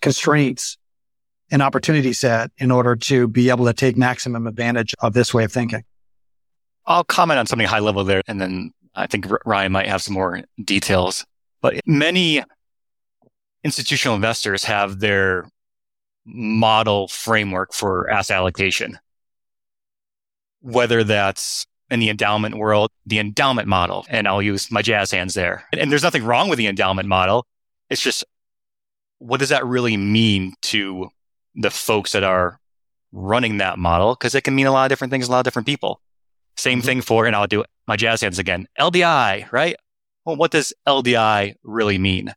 [0.00, 0.76] constraints
[1.50, 5.44] and opportunity set in order to be able to take maximum advantage of this way
[5.44, 5.84] of thinking.
[6.86, 10.14] I'll comment on something high level there, and then I think Ryan might have some
[10.14, 11.24] more details.
[11.62, 12.42] But many
[13.62, 15.48] institutional investors have their
[16.26, 18.98] model framework for asset allocation,
[20.60, 25.34] whether that's in the endowment world, the endowment model, and I'll use my jazz hands
[25.34, 25.64] there.
[25.72, 27.46] And, and there's nothing wrong with the endowment model.
[27.88, 28.24] It's just,
[29.18, 31.08] what does that really mean to
[31.54, 32.58] the folks that are
[33.12, 34.14] running that model?
[34.14, 36.00] Because it can mean a lot of different things, a lot of different people.
[36.56, 36.86] Same mm-hmm.
[36.86, 39.76] thing for, and I'll do my jazz hands again, LDI, right?
[40.24, 42.34] Well, what does LDI really mean?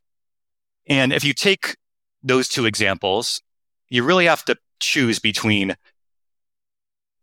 [0.88, 1.78] And if you take
[2.22, 3.42] those two examples,
[3.90, 5.76] you really have to choose between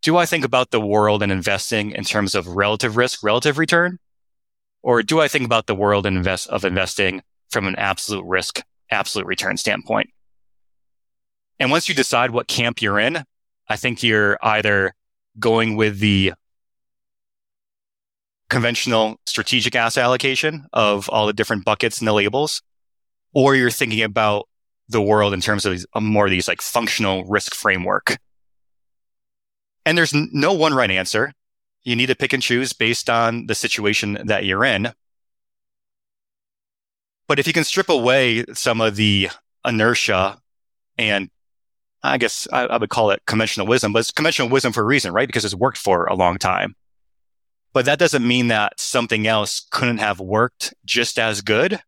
[0.05, 3.97] do I think about the world and investing in terms of relative risk, relative return?
[4.83, 8.61] Or do I think about the world and invest of investing from an absolute risk,
[8.91, 10.11] absolute return standpoint?
[11.59, 13.23] And once you decide what camp you're in,
[13.67, 14.93] I think you're either
[15.39, 16.33] going with the
[18.47, 22.61] conventional strategic asset allocation of all the different buckets and the labels,
[23.33, 24.47] or you're thinking about
[24.87, 28.17] the world in terms of more of these like functional risk framework.
[29.85, 31.31] And there's no one right answer.
[31.83, 34.91] You need to pick and choose based on the situation that you're in.
[37.27, 39.29] But if you can strip away some of the
[39.65, 40.39] inertia
[40.97, 41.29] and
[42.03, 44.85] I guess I, I would call it conventional wisdom, but it's conventional wisdom for a
[44.85, 45.27] reason, right?
[45.27, 46.75] Because it's worked for a long time.
[47.73, 51.81] But that doesn't mean that something else couldn't have worked just as good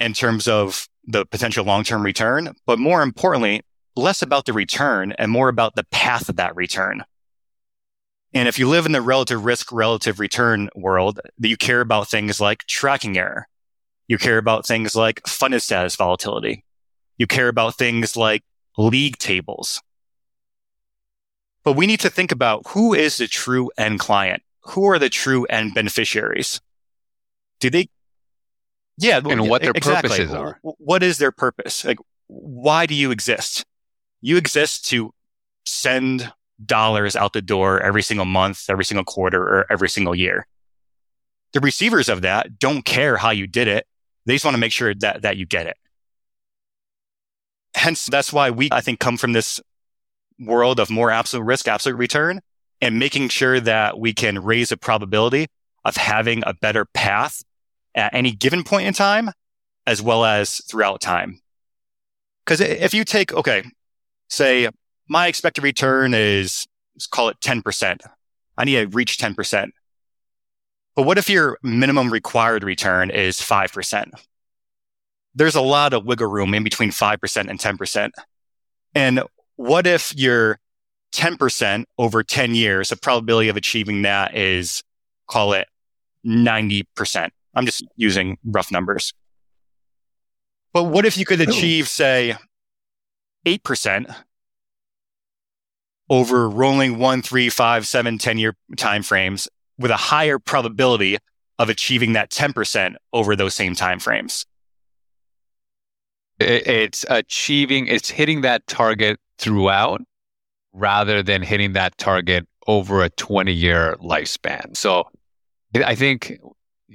[0.00, 2.54] in terms of the potential long-term return.
[2.66, 3.62] But more importantly,
[3.96, 7.04] less about the return and more about the path of that return.
[8.34, 12.08] And if you live in the relative risk, relative return world, that you care about
[12.08, 13.46] things like tracking error.
[14.08, 16.64] You care about things like funded status volatility.
[17.18, 18.42] You care about things like
[18.78, 19.82] league tables.
[21.64, 24.42] But we need to think about who is the true end client?
[24.64, 26.60] Who are the true end beneficiaries?
[27.60, 27.88] Do they,
[28.98, 30.10] yeah, and what their exactly.
[30.10, 30.58] purposes are.
[30.62, 31.84] What is their purpose?
[31.84, 33.64] Like, why do you exist?
[34.22, 35.12] You exist to
[35.66, 36.32] send
[36.64, 40.46] dollars out the door every single month, every single quarter, or every single year.
[41.52, 43.86] The receivers of that don't care how you did it.
[44.24, 45.76] They just want to make sure that, that you get it.
[47.74, 49.60] Hence, that's why we, I think, come from this
[50.38, 52.40] world of more absolute risk, absolute return,
[52.80, 55.48] and making sure that we can raise the probability
[55.84, 57.42] of having a better path
[57.94, 59.30] at any given point in time,
[59.86, 61.40] as well as throughout time.
[62.44, 63.64] Because if you take, okay,
[64.32, 64.68] say
[65.08, 68.00] my expected return is, let's call it 10%.
[68.56, 69.70] I need to reach 10%.
[70.94, 74.10] But what if your minimum required return is 5%?
[75.34, 78.10] There's a lot of wiggle room in between 5% and 10%.
[78.94, 79.22] And
[79.56, 80.58] what if your
[81.12, 84.82] 10% over 10 years, the probability of achieving that is,
[85.26, 85.66] call it
[86.26, 87.30] 90%.
[87.54, 89.14] I'm just using rough numbers.
[90.72, 91.44] But what if you could oh.
[91.44, 92.36] achieve, say,
[93.46, 94.14] 8%
[96.10, 101.18] over rolling one, three, five, seven, 10 year timeframes with a higher probability
[101.58, 104.44] of achieving that 10% over those same timeframes?
[106.38, 110.00] It's achieving, it's hitting that target throughout
[110.72, 114.76] rather than hitting that target over a 20 year lifespan.
[114.76, 115.08] So
[115.74, 116.38] I think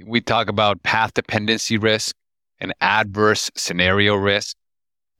[0.05, 2.15] we talk about path dependency risk
[2.59, 4.55] and adverse scenario risk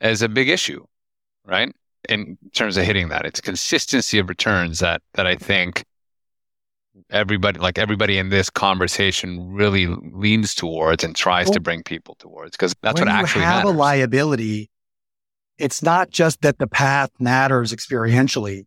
[0.02, 0.84] as a big issue,
[1.48, 1.74] right?
[2.10, 5.84] In terms of hitting that, it's consistency of returns that that I think
[7.10, 12.16] everybody, like everybody in this conversation, really leans towards and tries well, to bring people
[12.16, 13.76] towards because that's what actually you have matters.
[13.76, 14.70] a liability.
[15.58, 18.66] It's not just that the path matters experientially.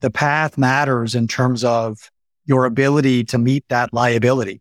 [0.00, 2.10] The path matters in terms of
[2.44, 4.60] your ability to meet that liability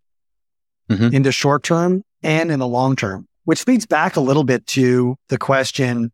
[0.89, 1.15] mm-hmm.
[1.15, 4.67] in the short term and in the long term, which leads back a little bit
[4.67, 6.11] to the question.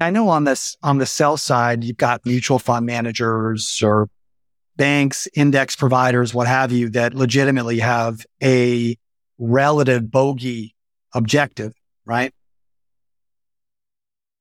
[0.00, 4.08] I know on this, on the sell side, you've got mutual fund managers or
[4.76, 8.96] banks, index providers, what have you, that legitimately have a
[9.38, 10.74] relative bogey
[11.14, 11.74] objective,
[12.06, 12.32] right?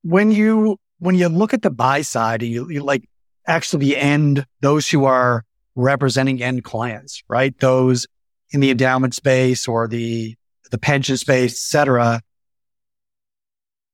[0.04, 3.04] When you, when you look at the buy side you, you like
[3.46, 5.44] actually end, those who are
[5.76, 7.58] representing end clients, right?
[7.60, 8.08] Those
[8.52, 10.36] in the endowment space or the,
[10.72, 12.22] the pension space, et cetera.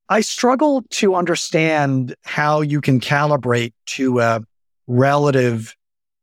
[0.08, 4.40] I struggle to understand how you can calibrate to a
[4.86, 5.74] relative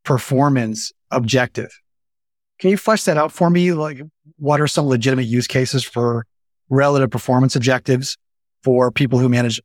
[0.03, 1.69] performance objective.
[2.59, 3.73] Can you flesh that out for me?
[3.73, 4.01] Like,
[4.37, 6.25] what are some legitimate use cases for
[6.69, 8.17] relative performance objectives
[8.63, 9.61] for people who manage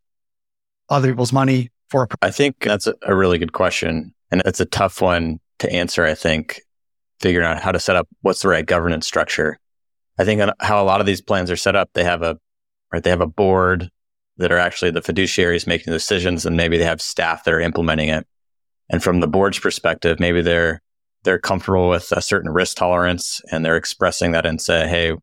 [0.89, 4.15] other people's money for a I think that's a, really good question.
[4.31, 6.61] And it's a tough one to answer, I think,
[7.21, 9.59] figuring out how to set up what's the right governance structure.
[10.19, 12.37] I think how a lot of these plans are set up, they have a,
[12.93, 13.91] right, they have a board
[14.39, 17.61] that are actually the fiduciaries making the decisions and maybe they have staff that are
[17.61, 18.27] implementing it.
[18.89, 20.81] And from the board's perspective, maybe they're,
[21.25, 25.15] they're comfortable with a certain risk tolerance and they're expressing that and say, Hey,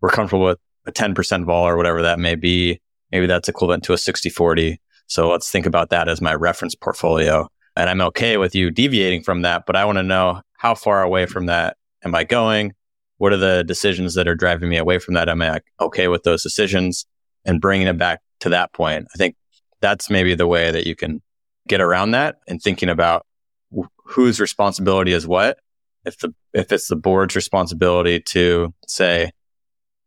[0.00, 2.80] we're comfortable with a 10% vol or whatever that may be.
[3.12, 4.80] Maybe that's equivalent to a 60 40.
[5.06, 7.48] So let's think about that as my reference portfolio.
[7.76, 11.02] And I'm okay with you deviating from that, but I want to know how far
[11.02, 12.72] away from that am I going?
[13.18, 15.28] What are the decisions that are driving me away from that?
[15.28, 17.06] Am I okay with those decisions
[17.44, 19.06] and bringing it back to that point?
[19.14, 19.36] I think
[19.80, 21.22] that's maybe the way that you can
[21.68, 23.26] get around that and thinking about
[24.04, 25.58] whose responsibility is what.
[26.04, 29.32] If the, if it's the board's responsibility to say,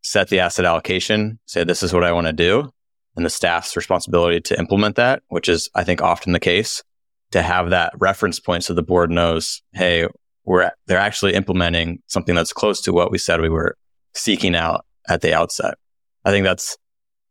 [0.02, 2.72] set the asset allocation, say, this is what I want to do.
[3.16, 6.84] And the staff's responsibility to implement that, which is, I think, often the case
[7.32, 10.08] to have that reference point so the board knows, hey,
[10.46, 13.78] we're they're actually implementing something that's close to what we said we were
[14.14, 15.76] seeking out at the outset.
[16.26, 16.78] I think that's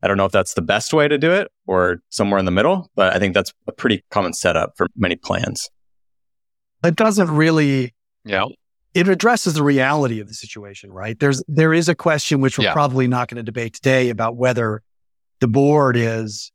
[0.02, 2.52] I don't know if that's the best way to do it or somewhere in the
[2.52, 5.68] middle, but I think that's a pretty common setup for many plans.
[6.84, 8.46] It doesn't really yeah.
[8.94, 11.18] It addresses the reality of the situation, right?
[11.18, 12.72] There's there is a question which we're yeah.
[12.72, 14.82] probably not going to debate today about whether
[15.40, 16.52] the board is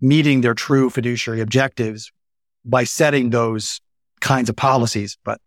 [0.00, 2.12] meeting their true fiduciary objectives
[2.64, 3.80] by setting those
[4.20, 5.16] kinds of policies.
[5.24, 5.40] But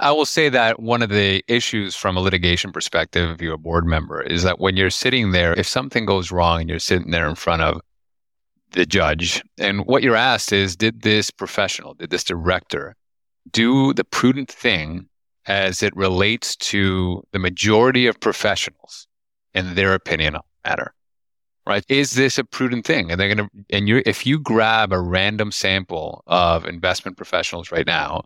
[0.00, 3.58] I will say that one of the issues from a litigation perspective, if you're a
[3.58, 7.10] board member, is that when you're sitting there, if something goes wrong and you're sitting
[7.10, 7.80] there in front of
[8.72, 12.96] the judge, and what you're asked is, did this professional, did this director
[13.50, 15.06] do the prudent thing
[15.46, 19.06] as it relates to the majority of professionals
[19.52, 20.94] and their opinion on the matter?
[21.66, 21.84] Right?
[21.88, 23.10] Is this a prudent thing?
[23.10, 27.86] And they're to, and you, if you grab a random sample of investment professionals right
[27.86, 28.24] now,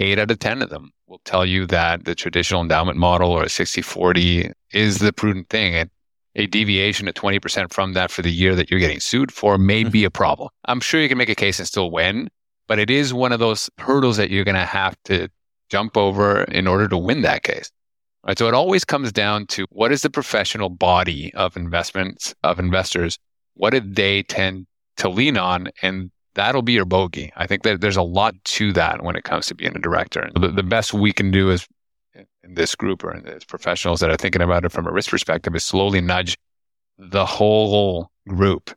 [0.00, 3.44] eight out of 10 of them will tell you that the traditional endowment model or
[3.44, 5.74] a 60 40 is the prudent thing.
[5.74, 5.90] And
[6.36, 9.82] a deviation of 20% from that for the year that you're getting sued for may
[9.82, 9.90] mm-hmm.
[9.90, 10.48] be a problem.
[10.66, 12.28] I'm sure you can make a case and still win,
[12.68, 15.28] but it is one of those hurdles that you're going to have to
[15.70, 17.70] jump over in order to win that case.
[18.26, 18.38] Right.
[18.38, 23.18] So it always comes down to what is the professional body of investments, of investors?
[23.54, 24.66] What did they tend
[24.98, 25.70] to lean on?
[25.82, 26.10] And
[26.40, 27.30] that'll be your bogey.
[27.36, 30.30] I think that there's a lot to that when it comes to being a director.
[30.34, 31.68] The, the best we can do is
[32.14, 35.10] in this group or in as professionals that are thinking about it from a risk
[35.10, 36.38] perspective is slowly nudge
[36.96, 38.70] the whole group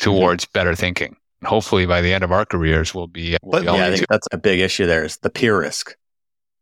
[0.00, 1.16] towards better thinking.
[1.40, 3.36] And hopefully by the end of our careers, we'll be.
[3.42, 5.94] We'll but be yeah, I think that's a big issue there is the peer risk.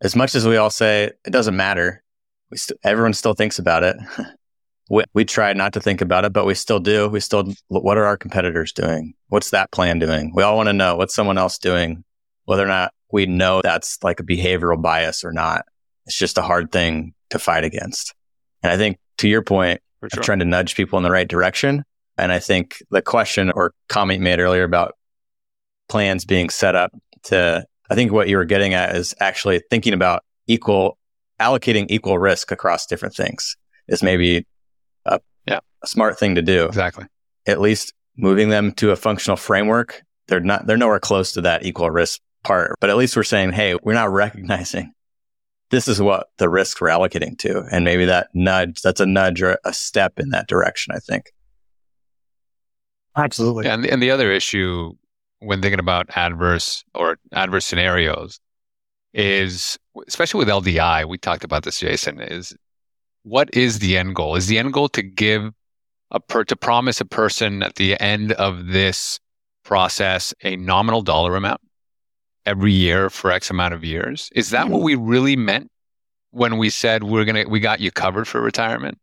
[0.02, 2.02] As much as we all say it doesn't matter,
[2.50, 3.96] we st- everyone still thinks about it.
[4.90, 7.08] we, we try not to think about it, but we still do.
[7.08, 9.14] We still, what are our competitors doing?
[9.28, 10.32] What's that plan doing?
[10.34, 12.04] We all want to know what's someone else doing,
[12.44, 15.64] whether or not we know that's like a behavioral bias or not.
[16.06, 18.14] It's just a hard thing to fight against.
[18.62, 19.80] And I think to your point,
[20.12, 20.22] sure.
[20.22, 21.84] trying to nudge people in the right direction.
[22.18, 24.94] And I think the question or comment made earlier about
[25.88, 26.92] plans being set up
[27.24, 30.98] to, I think what you were getting at is actually thinking about equal,
[31.40, 33.56] allocating equal risk across different things
[33.88, 34.46] is maybe
[35.46, 35.58] yeah.
[35.82, 36.66] a smart thing to do.
[36.66, 37.06] Exactly.
[37.46, 40.02] At least moving them to a functional framework.
[40.28, 43.52] They're not, they're nowhere close to that equal risk part, but at least we're saying,
[43.52, 44.92] Hey, we're not recognizing
[45.72, 47.64] this is what the risks we're allocating to.
[47.72, 51.32] And maybe that nudge, that's a nudge or a step in that direction, I think.
[53.16, 53.66] Absolutely.
[53.66, 54.92] And, and the other issue
[55.40, 58.38] when thinking about adverse or adverse scenarios
[59.14, 62.54] is, especially with LDI, we talked about this, Jason, is
[63.22, 64.36] what is the end goal?
[64.36, 65.52] Is the end goal to give
[66.10, 69.20] a per, to promise a person at the end of this
[69.64, 71.60] process a nominal dollar amount
[72.44, 74.28] every year for X amount of years?
[74.34, 75.70] Is that what we really meant
[76.30, 78.98] when we said we're gonna we got you covered for retirement?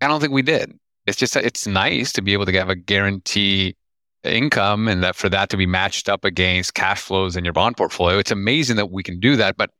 [0.00, 0.76] I don't think we did.
[1.06, 3.76] It's just it's nice to be able to have a guarantee
[4.24, 7.76] income and that for that to be matched up against cash flows in your bond
[7.76, 8.18] portfolio.
[8.18, 9.70] It's amazing that we can do that, but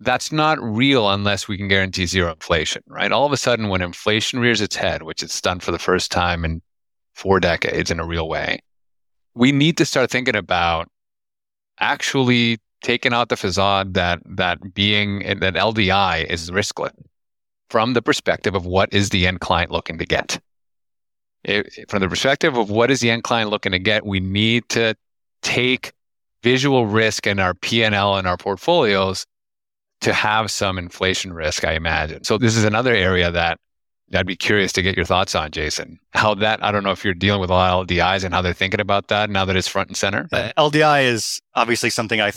[0.00, 3.12] that's not real unless we can guarantee zero inflation, right?
[3.12, 6.10] All of a sudden, when inflation rears its head, which it's done for the first
[6.10, 6.62] time in
[7.14, 8.60] four decades in a real way,
[9.34, 10.88] we need to start thinking about
[11.78, 16.92] actually taking out the facade that that being that LDI is riskless
[17.68, 20.40] from the perspective of what is the end client looking to get.
[21.44, 24.68] It, from the perspective of what is the end client looking to get, we need
[24.70, 24.94] to
[25.42, 25.92] take
[26.42, 29.26] visual risk in our P&L and our portfolios
[30.00, 32.24] to have some inflation risk, I imagine.
[32.24, 33.58] So this is another area that
[34.12, 35.98] I'd be curious to get your thoughts on, Jason.
[36.12, 38.42] How that, I don't know if you're dealing with a lot of LDIs and how
[38.42, 40.28] they're thinking about that now that it's front and center.
[40.32, 42.32] Uh, LDI is obviously something I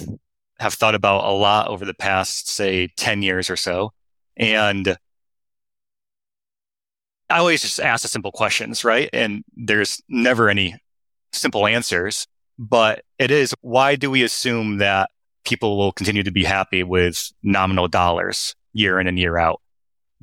[0.60, 3.92] have thought about a lot over the past, say, 10 years or so.
[4.38, 4.96] And
[7.30, 9.10] I always just ask the simple questions, right?
[9.12, 10.76] And there's never any
[11.32, 12.28] simple answers,
[12.60, 15.10] but it is why do we assume that
[15.44, 19.62] people will continue to be happy with nominal dollars year in and year out?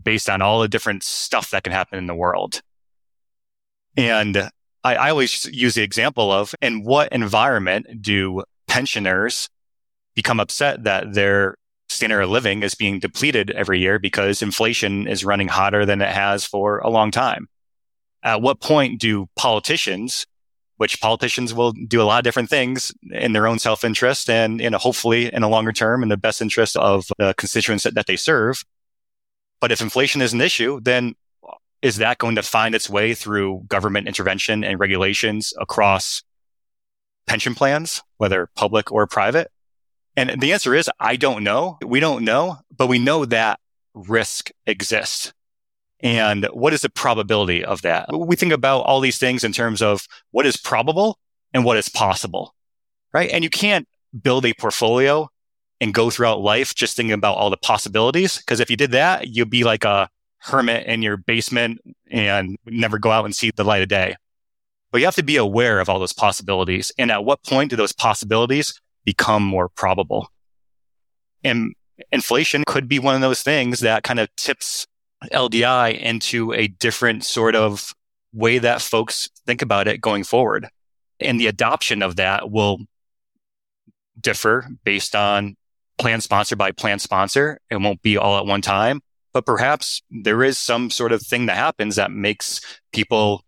[0.02, 2.60] based on all the different stuff that can happen in the world.
[3.96, 4.36] And
[4.84, 9.48] I, I always use the example of in what environment do pensioners
[10.14, 11.56] become upset that their
[11.88, 16.08] standard of living is being depleted every year because inflation is running hotter than it
[16.08, 17.48] has for a long time?
[18.22, 20.26] At what point do politicians,
[20.80, 24.70] which politicians will do a lot of different things in their own self-interest and, you
[24.70, 28.06] know, hopefully in the longer term in the best interest of the constituents that, that
[28.06, 28.64] they serve,
[29.60, 31.14] but if inflation is an issue, then
[31.82, 36.22] is that going to find its way through government intervention and regulations across
[37.26, 39.50] pension plans, whether public or private?
[40.16, 41.76] And the answer is, I don't know.
[41.84, 43.60] We don't know, but we know that
[43.92, 45.34] risk exists.
[46.03, 48.09] And what is the probability of that?
[48.16, 51.18] We think about all these things in terms of what is probable
[51.53, 52.55] and what is possible,
[53.12, 53.30] right?
[53.30, 53.86] And you can't
[54.22, 55.28] build a portfolio
[55.80, 58.38] and go throughout life just thinking about all the possibilities.
[58.38, 61.80] Because if you did that, you'd be like a hermit in your basement
[62.11, 64.16] and never go out and see the light of day.
[64.90, 66.90] But you have to be aware of all those possibilities.
[66.98, 70.30] And at what point do those possibilities become more probable?
[71.44, 71.74] And
[72.11, 74.86] inflation could be one of those things that kind of tips
[75.32, 77.92] LDI into a different sort of
[78.32, 80.68] way that folks think about it going forward.
[81.18, 82.78] And the adoption of that will
[84.20, 85.56] differ based on
[85.98, 87.58] plan sponsor by plan sponsor.
[87.70, 89.02] It won't be all at one time,
[89.32, 92.60] but perhaps there is some sort of thing that happens that makes
[92.92, 93.44] people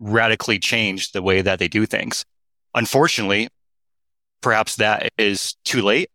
[0.00, 2.24] radically change the way that they do things.
[2.74, 3.48] Unfortunately,
[4.40, 6.10] perhaps that is too late.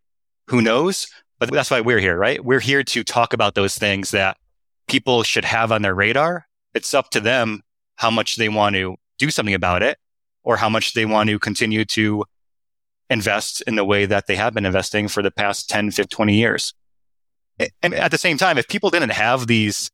[0.47, 1.07] Who knows?
[1.39, 2.43] But that's why we're here, right?
[2.43, 4.37] We're here to talk about those things that
[4.87, 6.47] people should have on their radar.
[6.73, 7.61] It's up to them
[7.95, 9.97] how much they want to do something about it
[10.43, 12.25] or how much they want to continue to
[13.09, 16.35] invest in the way that they have been investing for the past 10, 15, 20
[16.35, 16.73] years.
[17.81, 19.89] And at the same time, if people didn't have these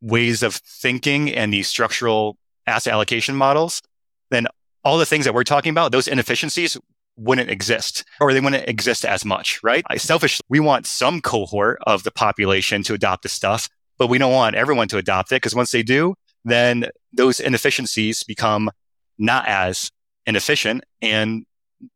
[0.00, 2.36] ways of thinking and these structural
[2.66, 3.82] asset allocation models,
[4.30, 4.46] then
[4.84, 6.76] all the things that we're talking about, those inefficiencies
[7.18, 9.84] wouldn't exist or they wouldn't exist as much, right?
[9.96, 14.32] Selfishly, we want some cohort of the population to adopt this stuff, but we don't
[14.32, 16.14] want everyone to adopt it because once they do,
[16.44, 18.70] then those inefficiencies become
[19.18, 19.90] not as
[20.26, 21.44] inefficient and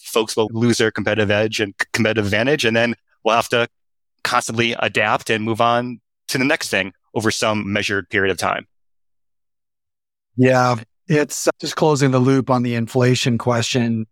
[0.00, 2.64] folks will lose their competitive edge and competitive advantage.
[2.64, 2.94] And then
[3.24, 3.68] we'll have to
[4.24, 8.66] constantly adapt and move on to the next thing over some measured period of time.
[10.36, 10.76] Yeah.
[11.08, 14.06] It's uh, just closing the loop on the inflation question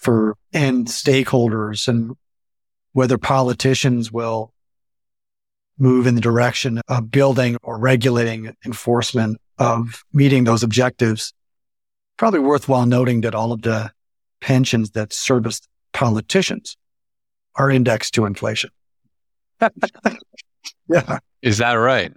[0.00, 2.16] for end stakeholders and
[2.92, 4.52] whether politicians will
[5.78, 11.32] move in the direction of building or regulating enforcement of meeting those objectives.
[12.16, 13.92] Probably worthwhile noting that all of the
[14.40, 15.60] pensions that service
[15.92, 16.76] politicians
[17.56, 18.70] are indexed to inflation.
[20.88, 21.18] yeah.
[21.42, 22.12] Is that right?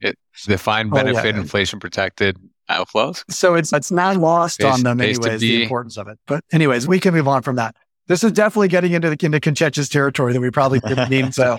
[0.00, 1.42] It's defined benefit, oh, yeah.
[1.42, 2.38] inflation protected
[2.70, 3.24] outflows.
[3.30, 6.18] So it's it's not lost based, on them anyways, the importance of it.
[6.26, 7.76] But anyways, we can move on from that.
[8.06, 11.58] This is definitely getting into the into contentious territory that we probably didn't need to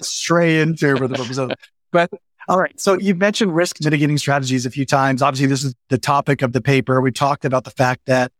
[0.00, 1.52] stray into for the purpose of
[1.92, 2.10] But
[2.48, 2.78] all right.
[2.80, 5.22] So you've mentioned risk mitigating strategies a few times.
[5.22, 7.00] Obviously, this is the topic of the paper.
[7.00, 8.32] We talked about the fact that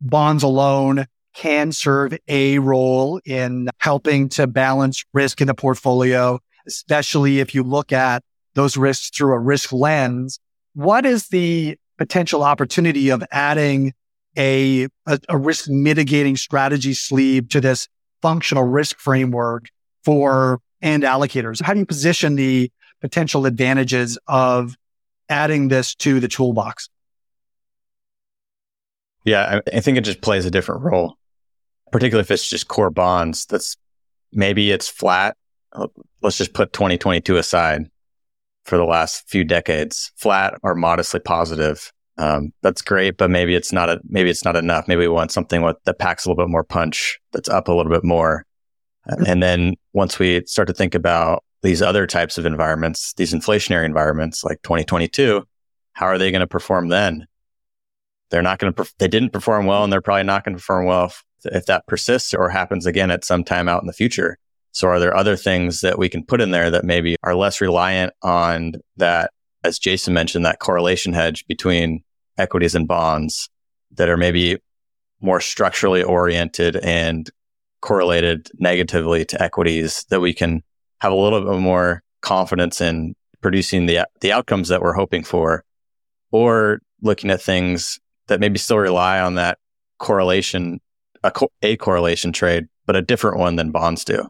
[0.00, 7.40] bonds alone can serve a role in helping to balance risk in the portfolio, especially
[7.40, 8.22] if you look at
[8.54, 10.40] those risks through a risk lens.
[10.74, 13.92] What is the potential opportunity of adding
[14.36, 17.88] a, a, a risk mitigating strategy sleeve to this
[18.22, 19.66] functional risk framework
[20.04, 21.62] for end allocators?
[21.62, 24.76] How do you position the potential advantages of
[25.28, 26.88] adding this to the toolbox?
[29.24, 31.16] Yeah, I, I think it just plays a different role,
[31.92, 33.46] particularly if it's just core bonds.
[33.46, 33.76] That's
[34.32, 35.36] maybe it's flat.
[36.22, 37.90] Let's just put 2022 aside
[38.64, 41.92] for the last few decades, flat or modestly positive.
[42.18, 44.86] Um, that's great, but maybe it's not a, maybe it's not enough.
[44.86, 47.72] Maybe we want something with, that packs a little bit more punch, that's up a
[47.72, 48.44] little bit more.
[49.26, 53.86] And then once we start to think about these other types of environments, these inflationary
[53.86, 55.42] environments like 2022,
[55.94, 57.26] how are they going to perform then?
[58.30, 60.86] they're not going to, they didn't perform well and they're probably not going to perform
[60.86, 64.38] well if, if, that persists or happens again at some time out in the future.
[64.72, 67.60] So are there other things that we can put in there that maybe are less
[67.60, 69.32] reliant on that,
[69.64, 72.02] as Jason mentioned, that correlation hedge between
[72.38, 73.48] equities and bonds
[73.92, 74.58] that are maybe
[75.20, 77.30] more structurally oriented and
[77.80, 80.62] correlated negatively to equities that we can
[81.00, 85.64] have a little bit more confidence in producing the, the outcomes that we're hoping for
[86.30, 87.98] or looking at things
[88.28, 89.58] that maybe still rely on that
[89.98, 90.80] correlation,
[91.24, 94.28] a, co- a correlation trade, but a different one than bonds do.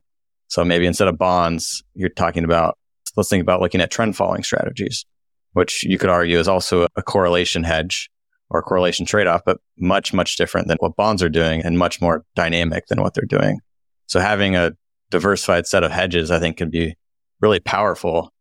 [0.51, 2.77] So maybe instead of bonds, you're talking about,
[3.17, 5.07] let's think about looking at trend following strategies,
[5.53, 8.11] which you could argue is also a correlation hedge
[8.51, 12.01] or correlation trade off, but much, much different than what bonds are doing and much
[12.01, 13.61] more dynamic than what they're doing.
[14.07, 14.73] So having a
[15.11, 16.97] diversified set of hedges, I think can be
[17.41, 18.33] really powerful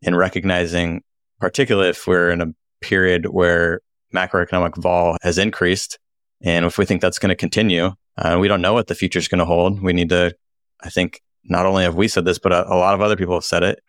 [0.00, 1.02] in recognizing,
[1.40, 3.82] particularly if we're in a period where
[4.14, 5.98] macroeconomic vol has increased.
[6.40, 9.18] And if we think that's going to continue, uh, we don't know what the future
[9.18, 9.82] is going to hold.
[9.82, 10.34] We need to,
[10.82, 13.34] I think, not only have we said this, but a, a lot of other people
[13.34, 13.80] have said it.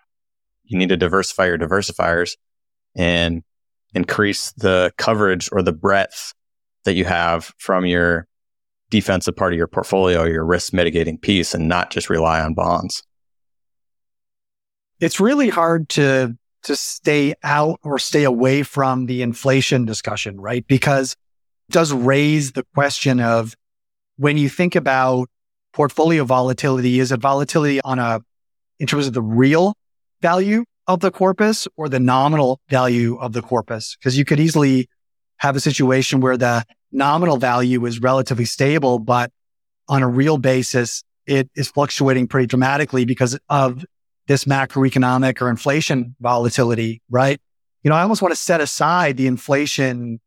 [0.64, 2.38] You need to diversify your diversifiers
[2.96, 3.44] and
[3.94, 6.34] increase the coverage or the breadth
[6.86, 8.28] that you have from your
[8.90, 13.04] defensive part of your portfolio, your risk mitigating piece, and not just rely on bonds.
[15.00, 20.66] It's really hard to to stay out or stay away from the inflation discussion, right?
[20.68, 21.14] Because
[21.70, 23.56] it does raise the question of
[24.18, 25.28] when you think about
[25.74, 28.22] portfolio volatility, is it volatility on a,
[28.80, 29.74] in terms of the real
[30.22, 33.96] value of the corpus or the nominal value of the corpus?
[34.00, 34.88] Because you could easily
[35.38, 39.32] have a situation where the nominal value is relatively stable, but
[39.88, 43.86] on a real basis, it is fluctuating pretty dramatically because of
[44.28, 47.40] this macroeconomic or inflation volatility, right?
[47.84, 50.20] You know, I almost want to set aside the inflation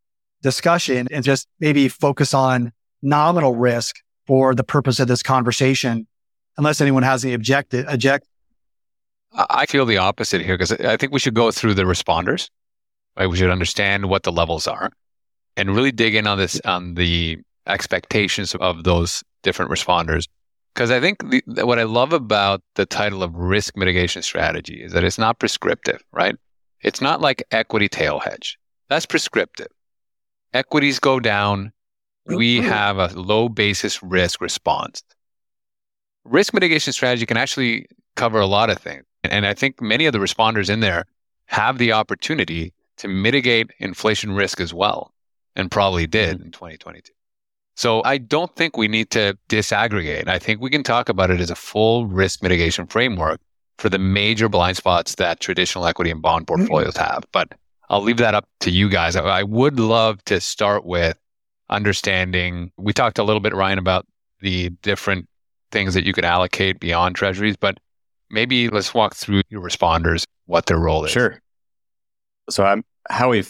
[0.42, 2.72] discussion and just maybe focus on
[3.02, 6.06] nominal risk for the purpose of this conversation,
[6.56, 8.26] unless anyone has any object, object.
[9.32, 12.50] I feel the opposite here because I think we should go through the responders,
[13.16, 13.26] right?
[13.26, 14.90] We should understand what the levels are
[15.56, 20.28] and really dig in on this, on the expectations of those different responders.
[20.74, 24.92] Because I think the, what I love about the title of risk mitigation strategy is
[24.92, 26.36] that it's not prescriptive, right?
[26.80, 28.58] It's not like equity tail hedge.
[28.88, 29.68] That's prescriptive.
[30.52, 31.72] Equities go down,
[32.26, 35.02] we have a low basis risk response.
[36.24, 39.04] Risk mitigation strategy can actually cover a lot of things.
[39.24, 41.04] And I think many of the responders in there
[41.46, 45.12] have the opportunity to mitigate inflation risk as well,
[45.56, 46.46] and probably did mm-hmm.
[46.46, 47.12] in 2022.
[47.76, 50.28] So I don't think we need to disaggregate.
[50.28, 53.40] I think we can talk about it as a full risk mitigation framework
[53.78, 56.56] for the major blind spots that traditional equity and bond mm-hmm.
[56.56, 57.24] portfolios have.
[57.32, 57.52] But
[57.90, 59.16] I'll leave that up to you guys.
[59.16, 61.18] I would love to start with
[61.70, 62.70] understanding.
[62.76, 64.06] We talked a little bit, Ryan, about
[64.40, 65.28] the different
[65.70, 67.78] things that you could allocate beyond treasuries, but
[68.30, 71.10] maybe let's walk through your responders, what their role is.
[71.10, 71.40] Sure.
[72.50, 73.44] So I'm, how we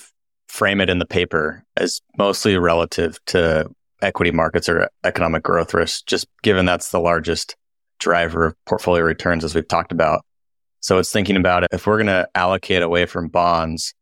[0.48, 3.68] frame it in the paper is mostly relative to
[4.02, 7.56] equity markets or economic growth risk, just given that's the largest
[7.98, 10.24] driver of portfolio returns, as we've talked about.
[10.80, 11.66] So it's thinking about.
[11.72, 13.94] If we're going to allocate away from bonds,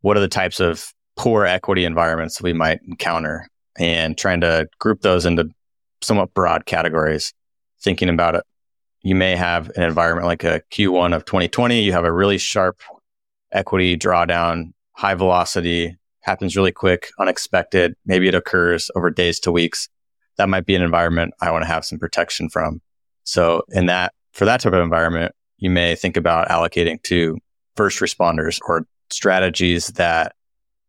[0.00, 3.48] what are the types of poor equity environments we might encounter
[3.78, 5.48] and trying to group those into
[6.00, 7.32] somewhat broad categories.
[7.80, 8.44] Thinking about it,
[9.02, 11.82] you may have an environment like a Q1 of 2020.
[11.82, 12.80] You have a really sharp
[13.50, 17.94] equity drawdown, high velocity, happens really quick, unexpected.
[18.06, 19.88] Maybe it occurs over days to weeks.
[20.38, 22.80] That might be an environment I want to have some protection from.
[23.24, 27.38] So in that, for that type of environment, you may think about allocating to
[27.76, 30.34] first responders or strategies that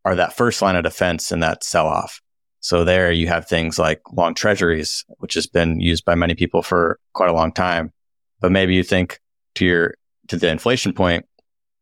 [0.06, 2.22] are that first line of defense in that sell off.
[2.60, 6.62] So there you have things like long treasuries, which has been used by many people
[6.62, 7.92] for quite a long time.
[8.40, 9.20] But maybe you think
[9.56, 9.96] to your,
[10.30, 11.26] to the inflation point,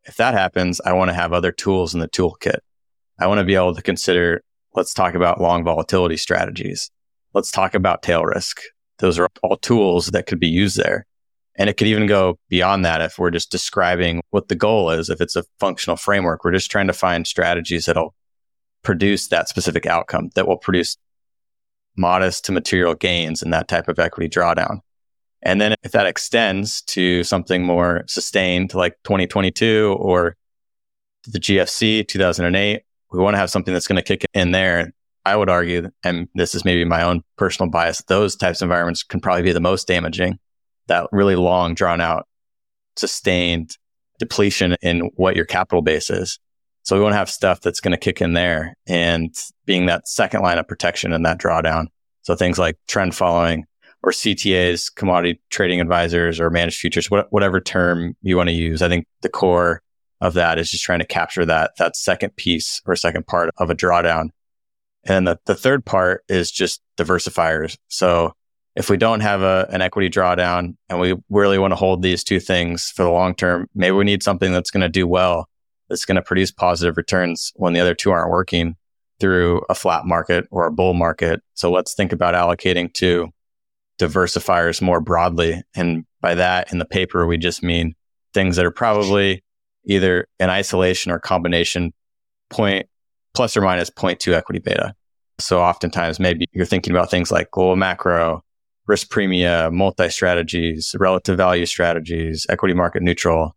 [0.06, 2.60] if that happens, I want to have other tools in the toolkit.
[3.20, 4.44] I want to be able to consider,
[4.74, 6.90] let's talk about long volatility strategies.
[7.34, 8.62] Let's talk about tail risk.
[8.98, 11.06] Those are all tools that could be used there.
[11.56, 15.10] And it could even go beyond that if we're just describing what the goal is.
[15.10, 18.16] If it's a functional framework, we're just trying to find strategies that'll
[18.84, 20.98] produce that specific outcome that will produce
[21.98, 24.80] modest to material gains in that type of equity drawdown.
[25.44, 30.38] And then if that extends to something more sustained like 2022 or
[31.28, 34.94] the GFC 2008, we want to have something that's going to kick in there.
[35.26, 39.04] I would argue, and this is maybe my own personal bias, those types of environments
[39.04, 40.40] can probably be the most damaging
[40.88, 42.28] that really long, drawn out,
[42.96, 43.78] sustained
[44.20, 46.40] depletion in what your capital base is.
[46.84, 50.08] So we want to have stuff that's going to kick in there and being that
[50.08, 51.88] second line of protection in that drawdown.
[52.24, 53.66] So things like trend following,
[54.04, 58.82] or CTAs, commodity trading advisors, or managed futures, whatever term you want to use.
[58.82, 59.82] I think the core
[60.22, 63.70] of that is just trying to capture that that second piece or second part of
[63.70, 64.30] a drawdown.
[65.04, 67.78] And the, the third part is just diversifiers.
[67.88, 68.34] So
[68.76, 72.24] if we don't have a, an equity drawdown and we really want to hold these
[72.24, 75.50] two things for the long term, maybe we need something that's going to do well,
[75.90, 78.76] that's going to produce positive returns when the other two aren't working
[79.20, 81.42] through a flat market or a bull market.
[81.54, 83.30] So let's think about allocating to
[84.00, 85.62] diversifiers more broadly.
[85.76, 87.94] And by that in the paper, we just mean
[88.34, 89.44] things that are probably
[89.86, 91.94] either in isolation or combination
[92.50, 92.88] point
[93.34, 94.94] plus or minus 0.2 equity beta.
[95.40, 98.44] So oftentimes maybe you're thinking about things like global macro,
[98.92, 103.56] risk premia, multi strategies, relative value strategies, equity market neutral.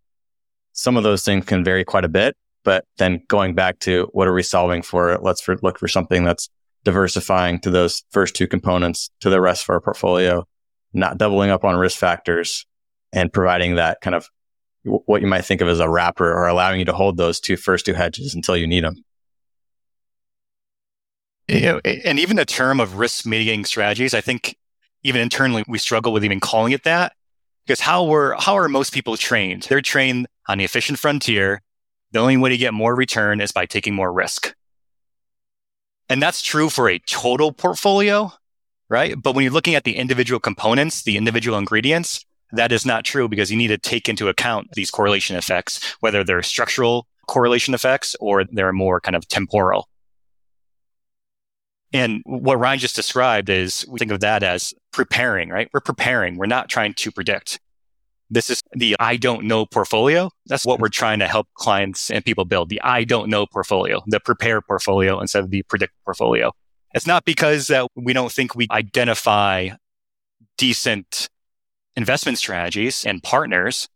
[0.74, 4.28] Some of those things can vary quite a bit, but then going back to what
[4.28, 5.18] are we solving for?
[5.20, 6.48] Let's for, look for something that's
[6.84, 10.46] diversifying to those first two components to the rest of our portfolio,
[10.92, 12.64] not doubling up on risk factors
[13.12, 14.28] and providing that kind of
[14.84, 17.56] what you might think of as a wrapper or allowing you to hold those two
[17.56, 19.02] first two hedges until you need them.
[21.48, 24.56] You know, and even the term of risk mitigating strategies, I think
[25.04, 27.12] even internally we struggle with even calling it that
[27.66, 29.64] because how were how are most people trained?
[29.64, 31.62] They're trained on the efficient frontier.
[32.12, 34.54] The only way to get more return is by taking more risk.
[36.08, 38.32] And that's true for a total portfolio,
[38.88, 39.20] right?
[39.20, 43.28] But when you're looking at the individual components, the individual ingredients, that is not true
[43.28, 48.14] because you need to take into account these correlation effects, whether they're structural correlation effects
[48.20, 49.88] or they're more kind of temporal.
[51.94, 55.70] And what Ryan just described is we think of that as preparing, right?
[55.72, 56.36] We're preparing.
[56.36, 57.60] We're not trying to predict.
[58.28, 60.30] This is the I don't know portfolio.
[60.46, 64.02] That's what we're trying to help clients and people build the I don't know portfolio,
[64.08, 66.50] the prepare portfolio instead of the predict portfolio.
[66.94, 69.70] It's not because that we don't think we identify
[70.58, 71.28] decent
[71.94, 73.88] investment strategies and partners.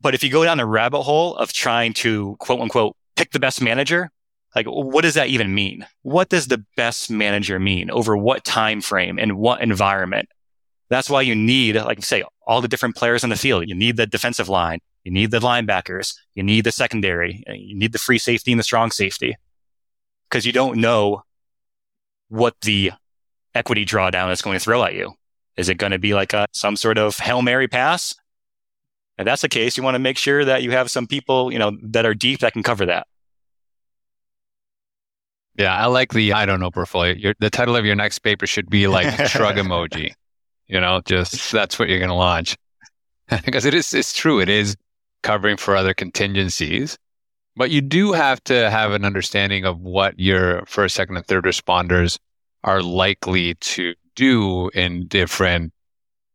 [0.00, 3.40] But if you go down the rabbit hole of trying to quote unquote pick the
[3.40, 4.10] best manager,
[4.54, 5.86] like what does that even mean?
[6.02, 10.28] What does the best manager mean over what time frame and what environment?
[10.90, 13.66] That's why you need, like say, all the different players on the field.
[13.66, 14.80] You need the defensive line.
[15.04, 16.14] You need the linebackers.
[16.34, 17.42] You need the secondary.
[17.48, 19.36] You need the free safety and the strong safety
[20.28, 21.22] because you don't know
[22.28, 22.92] what the
[23.54, 25.12] equity drawdown is going to throw at you.
[25.56, 28.14] Is it going to be like a, some sort of Hail Mary pass?
[29.18, 31.58] If that's the case, you want to make sure that you have some people, you
[31.58, 33.06] know, that are deep that can cover that.
[35.56, 37.14] Yeah, I like the I don't know portfolio.
[37.14, 40.12] Your, the title of your next paper should be like shrug emoji.
[40.66, 42.56] You know, just that's what you're going to launch
[43.44, 44.40] because it is it's true.
[44.40, 44.76] It is
[45.22, 46.98] covering for other contingencies,
[47.56, 51.44] but you do have to have an understanding of what your first, second, and third
[51.44, 52.18] responders
[52.64, 55.72] are likely to do in different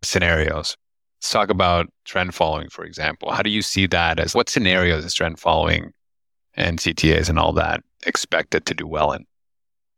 [0.04, 0.78] scenarios.
[1.20, 3.32] Let's talk about trend following, for example.
[3.32, 5.92] How do you see that as what scenarios is trend following
[6.58, 9.26] and CTAs and all that expect it to do well in?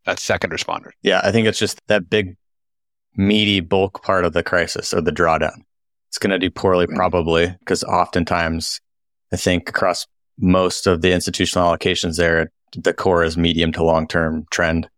[0.05, 0.91] That second responder.
[1.01, 2.35] Yeah, I think it's just that big,
[3.15, 5.61] meaty bulk part of the crisis or the drawdown.
[6.07, 6.95] It's going to do poorly, mm-hmm.
[6.95, 8.81] probably, because oftentimes
[9.31, 10.07] I think across
[10.37, 14.89] most of the institutional allocations there, the core is medium to long term trend.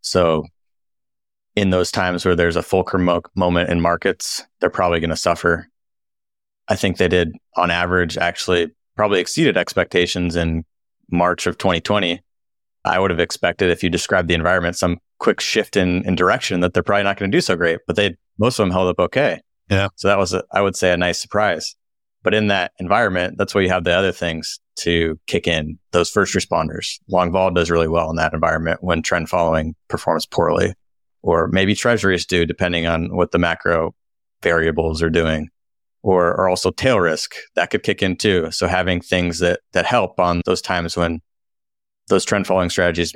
[0.00, 0.46] So
[1.56, 5.16] in those times where there's a fulcrum mo- moment in markets, they're probably going to
[5.16, 5.68] suffer.
[6.68, 10.64] I think they did on average actually probably exceeded expectations in
[11.10, 12.20] March of 2020.
[12.84, 16.60] I would have expected if you describe the environment, some quick shift in, in direction
[16.60, 18.88] that they're probably not going to do so great, but they, most of them held
[18.88, 19.40] up okay.
[19.68, 19.88] Yeah.
[19.96, 21.74] So that was, a, I would say a nice surprise.
[22.22, 25.78] But in that environment, that's where you have the other things to kick in.
[25.92, 26.98] Those first responders.
[27.08, 30.74] Long vol does really well in that environment when trend following performs poorly
[31.22, 33.94] or maybe treasuries do, depending on what the macro
[34.42, 35.48] variables are doing,
[36.06, 38.48] or, or also tail risk that could kick in too.
[38.52, 41.20] So having things that, that help on those times when
[42.06, 43.12] those trend following strategies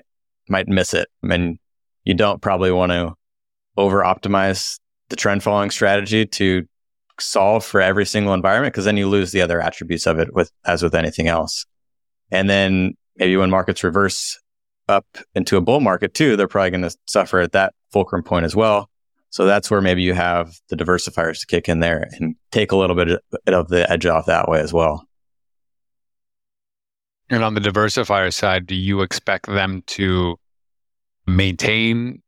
[0.49, 1.07] might miss it.
[1.22, 1.61] I mean,
[2.05, 3.14] you don't probably want to
[3.76, 6.66] over optimize the trend following strategy to
[7.20, 10.51] solve for every single environment because then you lose the other attributes of it with
[10.64, 11.66] as with anything else.
[12.32, 14.36] And then maybe when markets reverse
[14.88, 18.47] up into a bull market too, they're probably going to suffer at that fulcrum point
[18.47, 18.89] as well.
[19.31, 22.76] So that's where maybe you have the diversifiers to kick in there and take a
[22.76, 25.07] little bit of the edge off that way as well.
[27.28, 30.37] And on the diversifier side, do you expect them to
[31.28, 32.22] maintain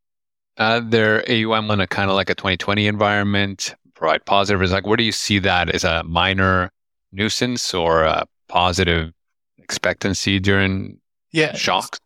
[0.57, 4.61] uh, their AUM in a kind of like a 2020 environment, provide positive?
[4.61, 6.71] Is like, where do you see that as a minor
[7.11, 9.11] nuisance or a positive
[9.57, 10.99] expectancy during
[11.33, 11.53] yeah.
[11.53, 11.99] shocks?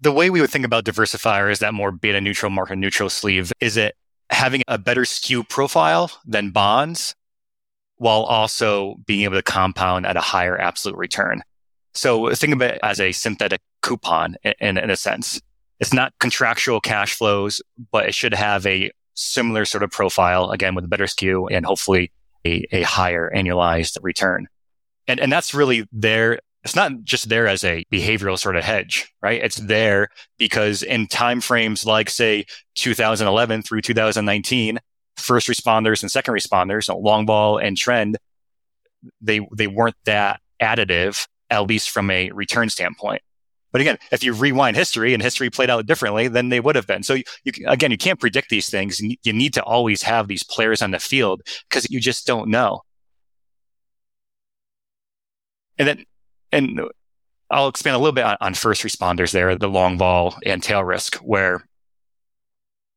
[0.00, 3.52] the way we would think about diversifier is that more beta neutral, market neutral sleeve.
[3.60, 3.96] Is it
[4.30, 7.14] having a better skew profile than bonds
[7.96, 11.42] while also being able to compound at a higher absolute return.
[11.92, 15.40] So think of it as a synthetic coupon in, in a sense.
[15.80, 17.60] It's not contractual cash flows,
[17.90, 21.66] but it should have a similar sort of profile, again, with a better skew and
[21.66, 22.12] hopefully
[22.46, 24.46] a, a higher annualized return.
[25.06, 26.40] And, and that's really there.
[26.62, 29.42] It's not just there as a behavioral sort of hedge, right?
[29.42, 30.08] It's there
[30.38, 32.44] because in timeframes like say
[32.74, 34.78] 2011 through 2019,
[35.16, 38.18] first responders and second responders, long vol and trend,
[39.22, 43.22] they, they weren't that additive, at least from a return standpoint.
[43.72, 46.86] But again, if you rewind history and history played out differently, then they would have
[46.86, 47.02] been.
[47.02, 49.00] So you, you, again, you can't predict these things.
[49.00, 52.82] You need to always have these players on the field because you just don't know.
[55.78, 56.04] And then,
[56.52, 56.80] and
[57.50, 60.84] I'll expand a little bit on, on first responders there, the long vol and tail
[60.84, 61.66] risk, where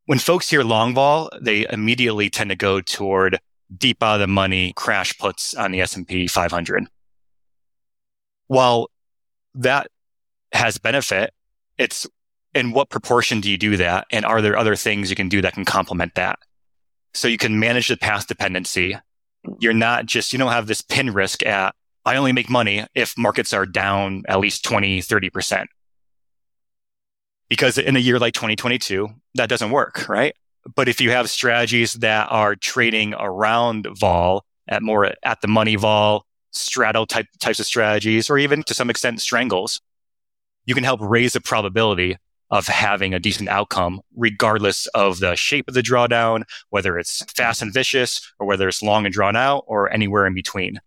[0.05, 3.39] when folks hear long vol, they immediately tend to go toward
[3.75, 6.85] deep out of the money crash puts on the S&P 500.
[8.47, 8.89] While
[9.55, 9.87] that
[10.53, 11.33] has benefit.
[11.77, 12.07] It's
[12.53, 14.05] in what proportion do you do that?
[14.11, 16.39] And are there other things you can do that can complement that?
[17.13, 18.97] So you can manage the path dependency.
[19.59, 21.75] You're not just, you don't have this pin risk at,
[22.05, 25.65] I only make money if markets are down at least 20, 30%.
[27.49, 30.35] Because in a year like 2022, that doesn't work, right?
[30.75, 35.75] But if you have strategies that are trading around vol at more at the money
[35.75, 39.81] vol, straddle type types of strategies, or even to some extent strangles,
[40.65, 42.17] you can help raise the probability
[42.49, 47.61] of having a decent outcome, regardless of the shape of the drawdown, whether it's fast
[47.61, 50.79] and vicious or whether it's long and drawn out or anywhere in between.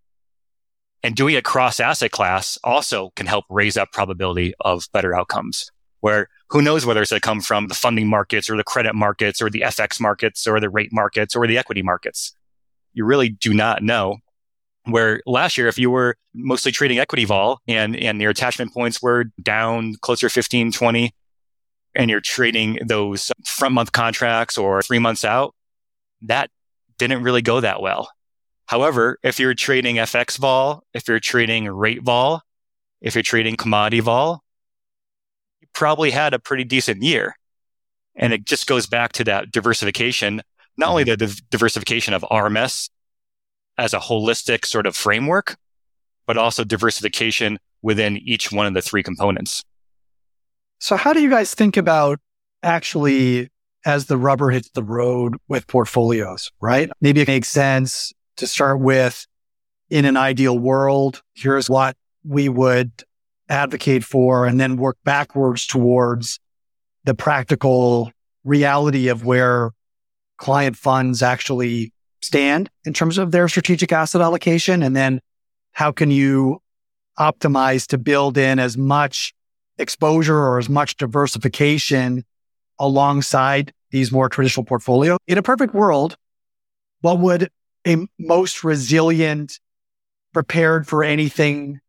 [1.07, 5.71] And doing it cross asset class also can help raise up probability of better outcomes
[6.01, 8.93] where who knows whether it's going to come from the funding markets or the credit
[8.93, 12.35] markets or the FX markets or the rate markets or the equity markets.
[12.93, 14.17] You really do not know
[14.83, 19.01] where last year, if you were mostly trading equity vol and, and your attachment points
[19.01, 21.15] were down closer to 15, 20,
[21.95, 25.55] and you're trading those front month contracts or three months out,
[26.23, 26.51] that
[26.99, 28.09] didn't really go that well.
[28.67, 32.43] However, if you're trading FX vol, if you're trading rate vol,
[33.01, 34.43] if you're trading commodity vol,
[35.61, 37.37] you probably had a pretty decent year.
[38.17, 40.43] And it just goes back to that diversification,
[40.77, 41.11] not only mm-hmm.
[41.11, 42.91] the div- diversification of RMS
[43.79, 45.57] as a holistic sort of framework,
[46.27, 49.63] but also diversification within each one of the three components.
[50.81, 52.19] So, how do you guys think about
[52.63, 53.51] actually
[53.85, 56.91] as the rubber hits the road with portfolios, right?
[57.01, 59.27] Maybe it makes sense to start with
[59.91, 62.91] in an ideal world, here's what we would
[63.49, 66.41] advocate for, and then work backwards towards
[67.05, 68.11] the practical
[68.45, 69.71] reality of where
[70.39, 74.83] client funds actually stand in terms of their strategic asset allocation?
[74.83, 75.21] And then
[75.73, 76.61] how can you
[77.19, 79.33] optimize to build in as much
[79.79, 82.25] exposure or as much diversification
[82.79, 85.17] alongside these more traditional portfolio?
[85.27, 86.17] In a perfect world,
[87.01, 87.51] what would
[87.87, 89.61] a most resilient,
[90.33, 91.81] prepared for anything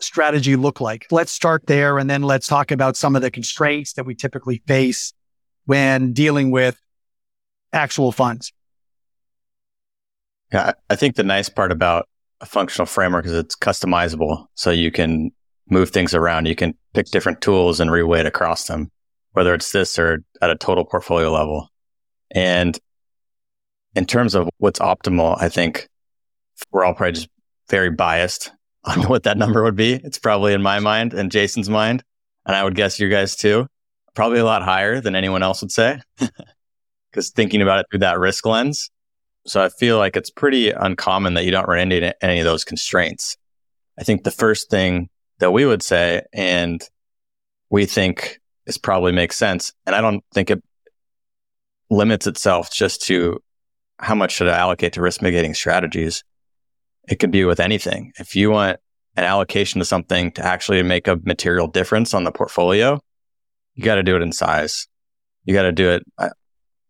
[0.00, 1.06] strategy look like?
[1.10, 4.62] Let's start there and then let's talk about some of the constraints that we typically
[4.66, 5.12] face
[5.64, 6.80] when dealing with
[7.72, 8.52] actual funds.
[10.52, 12.08] Yeah, I think the nice part about
[12.40, 14.46] a functional framework is it's customizable.
[14.54, 15.30] So you can
[15.68, 16.46] move things around.
[16.46, 18.90] You can pick different tools and reweight across them,
[19.32, 21.68] whether it's this or at a total portfolio level.
[22.30, 22.78] And
[23.98, 25.88] in terms of what's optimal, I think
[26.70, 27.28] we're all probably just
[27.68, 28.52] very biased
[28.84, 29.94] on what that number would be.
[29.94, 32.04] It's probably in my mind and Jason's mind.
[32.46, 33.66] And I would guess you guys too,
[34.14, 36.00] probably a lot higher than anyone else would say.
[37.10, 38.90] Because thinking about it through that risk lens,
[39.46, 42.64] so I feel like it's pretty uncommon that you don't run into any of those
[42.64, 43.34] constraints.
[43.98, 46.86] I think the first thing that we would say, and
[47.70, 50.62] we think this probably makes sense, and I don't think it
[51.88, 53.40] limits itself just to
[53.98, 56.24] how much should I allocate to risk mitigating strategies.
[57.08, 58.12] It could be with anything.
[58.18, 58.78] If you want
[59.16, 63.00] an allocation to something to actually make a material difference on the portfolio,
[63.74, 64.86] you got to do it in size.
[65.44, 66.28] You got to do it uh,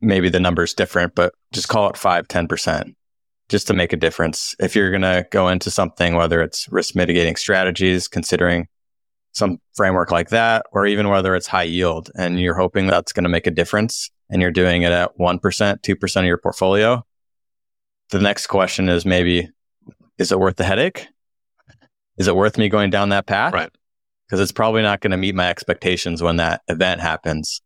[0.01, 2.95] maybe the number is different, but just call it five, 10%
[3.49, 4.55] just to make a difference.
[4.59, 8.69] If you're going to go into something, whether it's risk mitigating strategies, considering
[9.33, 13.25] some framework like that, or even whether it's high yield and you're hoping that's going
[13.25, 17.05] to make a difference and you're doing it at 1%, 2% of your portfolio.
[18.11, 19.49] The next question is maybe,
[20.19, 21.07] is it worth the headache?
[22.19, 23.53] Is it worth me going down that path?
[23.53, 23.71] Right.
[24.27, 27.63] Because it's probably not going to meet my expectations when that event happens.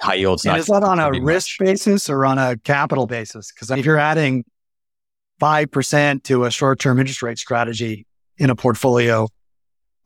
[0.00, 0.44] high yields.
[0.44, 1.66] And is that on a risk much.
[1.66, 3.52] basis or on a capital basis?
[3.52, 4.44] Because if you're adding
[5.40, 8.06] 5% to a short term interest rate strategy
[8.38, 9.28] in a portfolio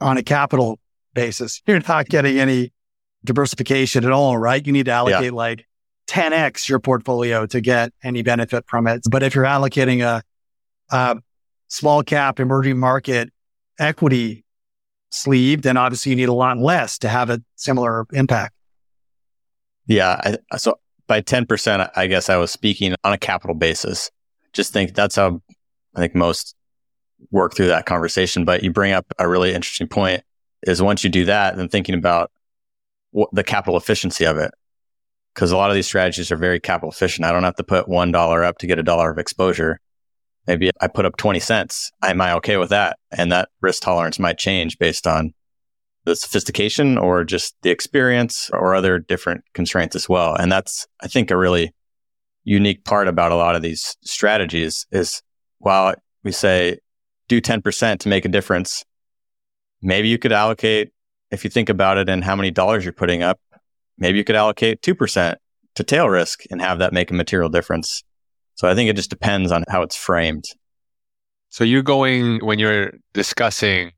[0.00, 0.78] on a capital
[1.14, 2.72] basis, you're not getting any
[3.24, 4.64] diversification at all, right?
[4.64, 5.30] You need to allocate yeah.
[5.30, 5.66] like
[6.10, 9.02] 10x your portfolio to get any benefit from it.
[9.08, 10.22] But if you're allocating a,
[10.90, 11.18] a
[11.68, 13.30] small cap emerging market
[13.78, 14.44] equity
[15.10, 18.54] sleeve, then obviously you need a lot less to have a similar impact.
[19.86, 20.36] Yeah.
[20.52, 24.10] I, so by 10%, I guess I was speaking on a capital basis.
[24.52, 25.40] Just think that's how
[25.94, 26.56] I think most
[27.30, 28.44] work through that conversation.
[28.44, 30.22] But you bring up a really interesting point
[30.66, 32.32] is once you do that, then thinking about
[33.12, 34.52] what the capital efficiency of it.
[35.34, 37.24] Cause a lot of these strategies are very capital efficient.
[37.24, 39.80] I don't have to put $1 up to get a dollar of exposure.
[40.46, 41.90] Maybe I put up 20 cents.
[42.02, 42.98] Am I okay with that?
[43.10, 45.32] And that risk tolerance might change based on
[46.04, 50.34] the sophistication or just the experience or other different constraints as well.
[50.34, 51.72] And that's, I think, a really
[52.44, 55.22] unique part about a lot of these strategies is
[55.58, 56.78] while we say
[57.28, 58.84] do 10% to make a difference,
[59.82, 60.90] maybe you could allocate,
[61.30, 63.38] if you think about it and how many dollars you're putting up,
[64.00, 65.36] maybe you could allocate 2%
[65.76, 68.02] to tail risk and have that make a material difference.
[68.56, 70.44] So I think it just depends on how it's framed.
[71.50, 73.92] So you're going, when you're discussing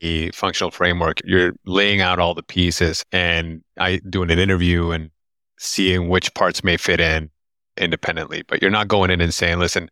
[0.00, 5.10] the functional framework, you're laying out all the pieces and I doing an interview and
[5.58, 7.30] seeing which parts may fit in
[7.76, 9.88] independently, but you're not going in and saying, listen,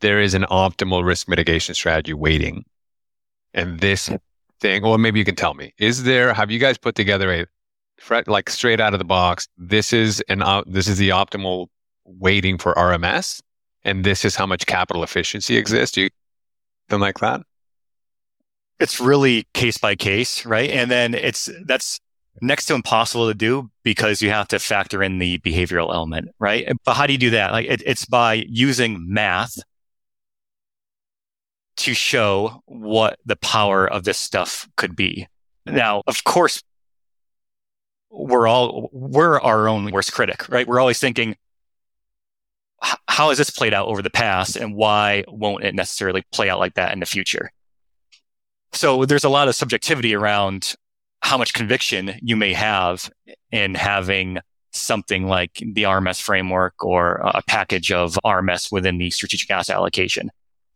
[0.00, 2.64] there is an optimal risk mitigation strategy weighting.
[3.54, 4.10] And this
[4.60, 7.46] thing, or maybe you can tell me, is there, have you guys put together a
[8.26, 11.68] like straight out of the box, this is an, uh, this is the optimal
[12.04, 13.40] weighting for RMS
[13.84, 15.96] and this is how much capital efficiency exists?
[15.96, 16.08] You,
[16.90, 17.42] something like that?
[18.78, 20.70] It's really case by case, right?
[20.70, 22.00] And then it's, that's
[22.42, 26.70] next to impossible to do because you have to factor in the behavioral element, right?
[26.84, 27.52] But how do you do that?
[27.52, 29.56] Like it, it's by using math
[31.78, 35.26] to show what the power of this stuff could be.
[35.66, 36.62] Now, of course,
[38.10, 40.66] we're all, we're our own worst critic, right?
[40.66, 41.36] We're always thinking,
[43.08, 46.58] how has this played out over the past and why won't it necessarily play out
[46.58, 47.50] like that in the future?
[48.72, 50.74] So there's a lot of subjectivity around
[51.22, 53.10] how much conviction you may have
[53.50, 54.38] in having
[54.72, 60.30] something like the RMS framework or a package of RMS within the strategic asset allocation.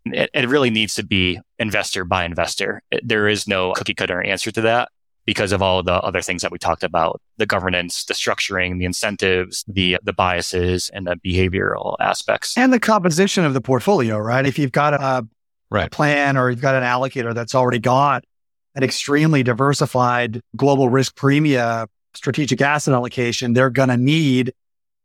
[0.07, 2.83] It, it really needs to be investor by investor.
[3.03, 4.89] There is no cookie cutter answer to that
[5.27, 8.85] because of all the other things that we talked about the governance the structuring the
[8.85, 14.47] incentives the the biases and the behavioral aspects and the composition of the portfolio right
[14.47, 15.27] if you've got a,
[15.71, 15.91] right.
[15.91, 18.25] plan or you've got an allocator that's already got
[18.75, 24.53] an extremely diversified global risk premia strategic asset allocation they're going to need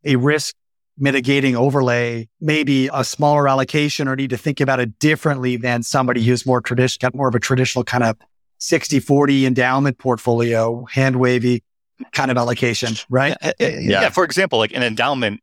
[0.03, 0.55] a risk
[0.97, 6.24] mitigating overlay, maybe a smaller allocation or need to think about it differently than somebody
[6.24, 8.18] who's more traditional, got more of a traditional kind of
[8.66, 11.63] 60 40 endowment portfolio, hand wavy
[12.13, 13.38] kind of allocation, right?
[13.41, 13.47] Yeah.
[13.47, 14.01] Eh, eh, yeah.
[14.01, 14.09] yeah.
[14.09, 15.41] For example, like an endowment,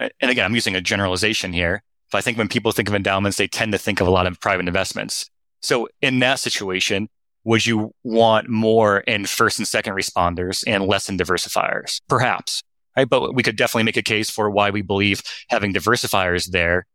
[0.00, 1.82] eh, and again, I'm using a generalization here.
[2.10, 4.26] But I think when people think of endowments, they tend to think of a lot
[4.26, 5.28] of private investments.
[5.60, 7.08] So in that situation,
[7.44, 12.00] would you want more in first and second responders and less in diversifiers?
[12.08, 12.62] Perhaps.
[12.96, 13.08] Right.
[13.08, 16.86] But we could definitely make a case for why we believe having diversifiers there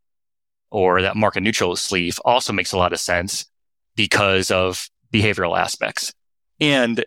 [0.70, 3.44] or that market neutral sleeve also makes a lot of sense
[3.94, 6.12] because of behavioral aspects.
[6.60, 7.04] And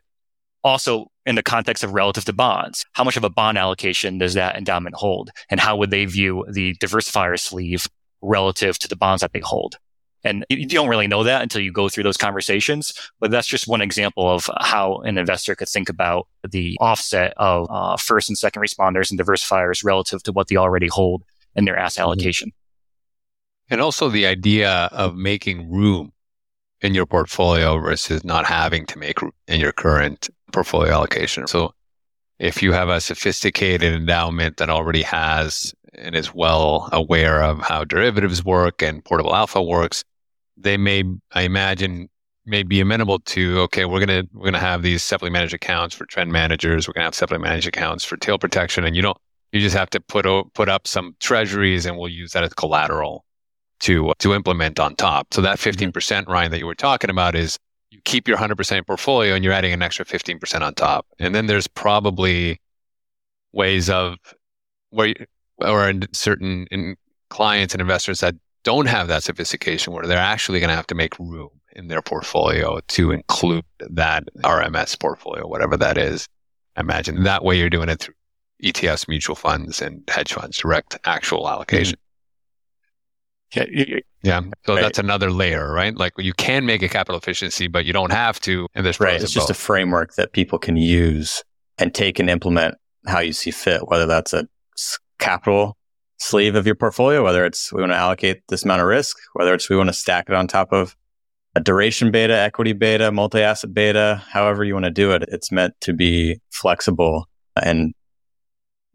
[0.64, 4.34] also in the context of relative to bonds, how much of a bond allocation does
[4.34, 5.30] that endowment hold?
[5.50, 7.88] And how would they view the diversifier sleeve
[8.22, 9.78] relative to the bonds that they hold?
[10.26, 12.94] And you don't really know that until you go through those conversations.
[13.20, 17.68] But that's just one example of how an investor could think about the offset of
[17.70, 21.24] uh, first and second responders and diversifiers relative to what they already hold
[21.56, 22.08] in their asset mm-hmm.
[22.08, 22.52] allocation.
[23.70, 26.14] And also the idea of making room
[26.84, 29.18] in your portfolio versus not having to make
[29.48, 31.48] in your current portfolio allocation.
[31.48, 31.74] So
[32.40, 37.86] if you have a sophisticated endowment that already has and is well aware of how
[37.86, 40.04] derivatives work and portable alpha works,
[40.58, 42.10] they may, I imagine,
[42.46, 46.06] may be amenable to, okay, we're to, we're to have these separately managed accounts for
[46.06, 46.88] trend managers.
[46.88, 48.84] We're to have separately managed accounts for tail protection.
[48.84, 49.18] And you don't,
[49.54, 53.24] you just have to put, put up some treasuries and we'll use that as collateral
[53.84, 55.34] to to implement on top.
[55.34, 56.32] So that 15%, mm-hmm.
[56.32, 57.60] Ryan, that you were talking about is
[57.92, 61.06] you keep your 100% portfolio and you're adding an extra 15% on top.
[61.20, 62.60] And then there's probably
[63.52, 64.16] ways of
[64.90, 65.16] where you,
[65.60, 66.96] or in certain in
[67.30, 70.96] clients and investors that don't have that sophistication where they're actually going to have to
[70.96, 76.28] make room in their portfolio to include that RMS portfolio, whatever that is.
[76.78, 78.16] Imagine that way you're doing it through
[78.64, 81.98] ETFs, mutual funds, and hedge funds, direct actual allocation.
[83.54, 84.42] Yeah, you- you- Yeah.
[84.66, 84.82] So Right.
[84.82, 85.96] that's another layer, right?
[85.96, 88.68] Like you can make a capital efficiency, but you don't have to.
[88.74, 89.22] And there's Right.
[89.22, 91.44] It's just a framework that people can use
[91.78, 92.76] and take and implement
[93.08, 94.48] how you see fit, whether that's a
[95.20, 95.78] capital
[96.20, 99.54] sleeve of your portfolio, whether it's we want to allocate this amount of risk, whether
[99.54, 100.96] it's we want to stack it on top of
[101.56, 105.24] a duration beta, equity beta, multi asset beta, however you want to do it.
[105.28, 107.28] It's meant to be flexible
[107.62, 107.94] and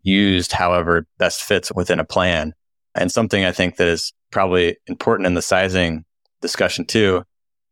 [0.03, 2.55] used however best fits within a plan.
[2.99, 6.05] And something I think that is probably important in the sizing
[6.43, 7.23] discussion too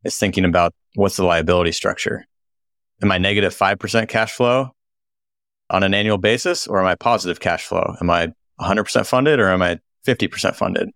[0.05, 2.25] is thinking about what's the liability structure.
[3.03, 4.71] Am I negative 5% cash flow
[5.69, 7.95] on an annual basis or am I positive cash flow?
[8.01, 8.29] Am I
[8.61, 10.91] 100% funded or am I 50% funded?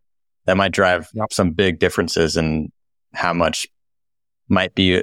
[0.46, 1.32] That might drive Yep.
[1.32, 2.72] some big differences in
[3.12, 3.66] how much
[4.48, 5.02] might be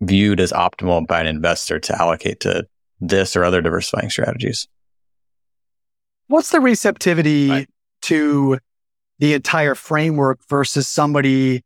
[0.00, 2.66] viewed as optimal by an investor to allocate to
[3.00, 4.66] this or other diversifying strategies.
[6.26, 7.68] What's the receptivity Right.
[8.02, 8.58] To
[9.18, 11.62] the entire framework versus somebody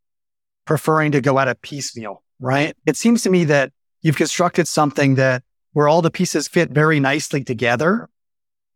[0.66, 2.76] preferring to go at it piecemeal, right?
[2.84, 3.72] It seems to me that
[4.02, 8.08] you've constructed something that where all the pieces fit very nicely together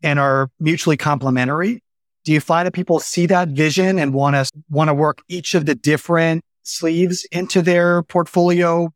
[0.02, 1.82] and are mutually complementary.
[2.24, 5.54] Do you find that people see that vision and want to want to work each
[5.54, 8.92] of the different sleeves into their portfolio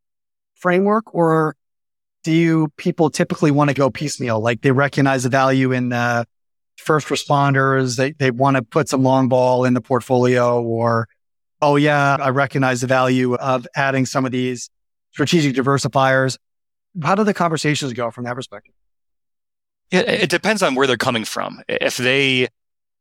[0.55, 1.57] framework or
[2.23, 4.41] do you people typically want to go piecemeal?
[4.41, 6.25] Like they recognize the value in uh,
[6.77, 7.97] first responders.
[7.97, 11.09] They, they want to put some long vol in the portfolio or,
[11.63, 14.71] oh yeah, I recognize the value of adding some of these
[15.13, 16.37] strategic diversifiers.
[17.03, 18.75] How do the conversations go from that perspective?
[19.91, 21.63] It it depends on where they're coming from.
[21.69, 22.49] If they,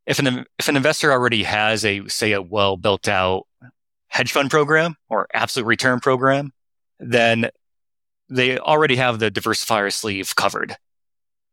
[0.06, 3.48] if an if an investor already has a say a well built out
[4.08, 6.52] hedge fund program or absolute return program,
[7.00, 7.50] then
[8.30, 10.76] they already have the diversifier sleeve covered.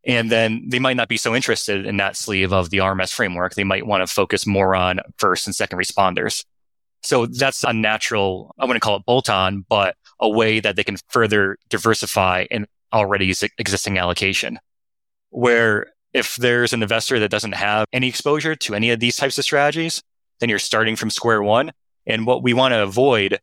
[0.06, 3.54] And then they might not be so interested in that sleeve of the RMS framework.
[3.54, 6.44] They might want to focus more on first and second responders.
[7.02, 10.84] So that's a natural, I wouldn't call it bolt on, but a way that they
[10.84, 14.58] can further diversify an already existing allocation
[15.30, 19.38] where if there's an investor that doesn't have any exposure to any of these types
[19.38, 20.02] of strategies,
[20.40, 21.72] then you're starting from square one.
[22.06, 23.38] And what we want to avoid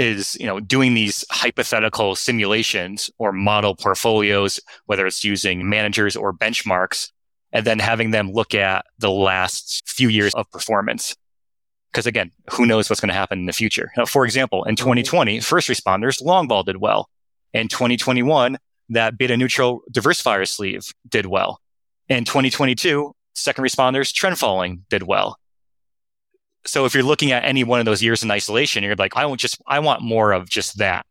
[0.00, 6.32] is, you know, doing these hypothetical simulations or model portfolios, whether it's using managers or
[6.32, 7.10] benchmarks,
[7.52, 11.14] and then having them look at the last few years of performance.
[11.92, 13.90] Because again, who knows what's going to happen in the future?
[13.96, 17.10] Now, for example, in 2020, first responders, long vol did well.
[17.52, 18.56] In 2021,
[18.90, 21.60] that beta neutral diversifier sleeve did well.
[22.08, 25.36] In 2022, second responders, trend following did well.
[26.66, 29.26] So if you're looking at any one of those years in isolation, you're like, I
[29.26, 31.06] want just, I want more of just that.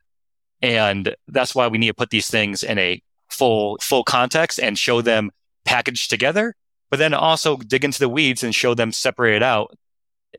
[0.62, 4.78] And that's why we need to put these things in a full, full context and
[4.78, 5.32] show them
[5.66, 6.56] packaged together,
[6.90, 9.76] but then also dig into the weeds and show them separated out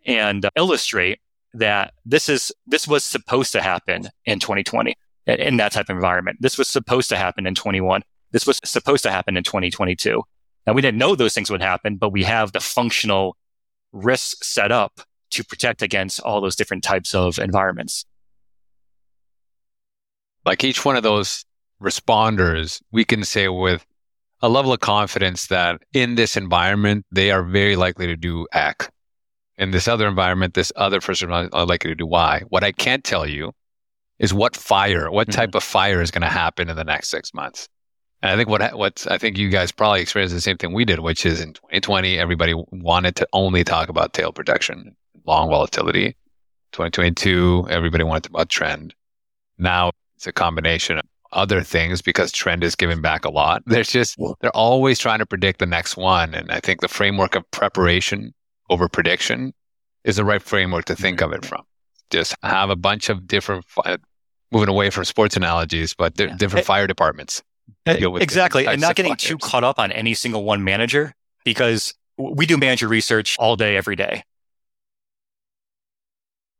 [0.07, 1.21] and illustrate
[1.55, 4.95] that this is, this was supposed to happen in 2020
[5.27, 6.39] in that type of environment.
[6.41, 8.03] This was supposed to happen in 21.
[8.33, 10.23] This was supposed to happen in 2022.
[10.67, 13.37] Now we didn't know those things would happen, but we have the functional
[13.93, 18.05] risks set up to protect against all those different types of environments.
[20.45, 21.45] like each one of those
[21.83, 23.85] responders, we can say with
[24.43, 28.89] a level of confidence that in this environment, they are very likely to do X.
[29.59, 32.43] In this other environment, this other person are likely to do Y.
[32.49, 33.53] What I can't tell you
[34.19, 35.39] is what fire, what mm-hmm.
[35.39, 37.69] type of fire is going to happen in the next six months.
[38.23, 40.85] And I think what what I think you guys probably experienced the same thing we
[40.85, 44.95] did, which is in 2020, everybody wanted to only talk about tail protection,
[45.27, 46.17] long volatility.
[46.73, 48.95] 2022, everybody wanted to about trend.
[49.59, 53.63] Now it's a combination of other things because trend is giving back a lot.
[53.67, 57.35] There's just they're always trying to predict the next one, and I think the framework
[57.35, 58.35] of preparation
[58.69, 59.53] over prediction
[60.05, 61.63] is the right framework to think of it from.
[62.11, 63.99] Just have a bunch of different, fi-
[64.51, 66.35] moving away from sports analogies, but Yeah.
[66.37, 67.43] different fire departments.
[67.87, 68.67] Deal with exactly.
[68.67, 71.15] And not getting too caught up on any single one manager
[71.45, 74.23] because we do manager research all day, every day.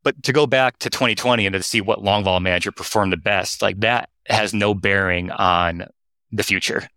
[0.03, 3.17] But to go back to 2020 and to see what long vol manager performed the
[3.17, 5.85] best, like that has no bearing on
[6.31, 6.87] the future.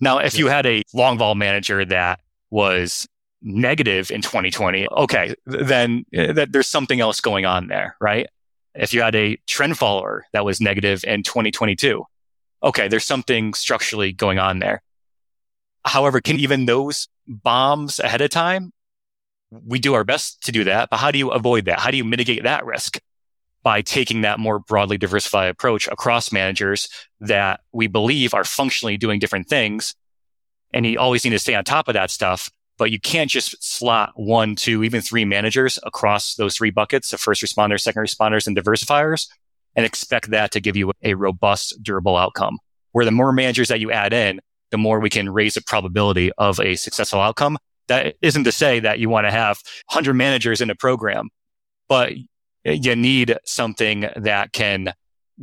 [0.00, 3.06] Now, if you had a long vol manager that was
[3.42, 8.28] negative in 2020, okay, then uh, that there's something else going on there, right?
[8.74, 12.04] If you had a trend follower that was negative in 2022,
[12.62, 14.82] okay, there's something structurally going on there.
[15.84, 18.72] However, can even those bombs ahead of time?
[19.50, 21.78] We do our best to do that, but how do you avoid that?
[21.78, 22.98] How do you mitigate that risk?
[23.62, 26.88] By taking that more broadly diversified approach across managers
[27.20, 29.94] that we believe are functionally doing different things
[30.72, 32.50] and you always need to stay on top of that stuff.
[32.78, 37.20] But you can't just slot one, two, even three managers across those three buckets of
[37.20, 39.28] first responders, second responders, and diversifiers
[39.76, 42.58] and expect that to give you a robust, durable outcome.
[42.92, 46.32] Where the more managers that you add in, the more we can raise the probability
[46.38, 47.58] of a successful outcome.
[47.88, 49.58] That isn't to say that you want to have
[49.90, 51.28] 100 managers in a program,
[51.88, 52.14] but
[52.64, 54.92] you need something that can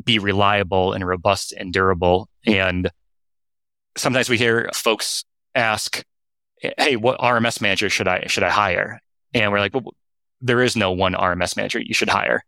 [0.03, 2.27] be reliable and robust and durable.
[2.45, 2.89] And
[3.95, 5.23] sometimes we hear folks
[5.55, 6.03] ask,
[6.77, 8.99] Hey, what RMS manager should I, should I hire?
[9.33, 9.93] And we're like, well,
[10.41, 12.43] there is no one RMS manager you should hire.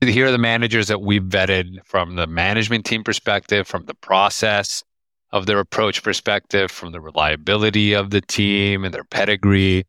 [0.00, 4.84] Here are the managers that we've vetted from the management team perspective, from the process
[5.32, 9.84] of their approach perspective, from the reliability of the team and their pedigree.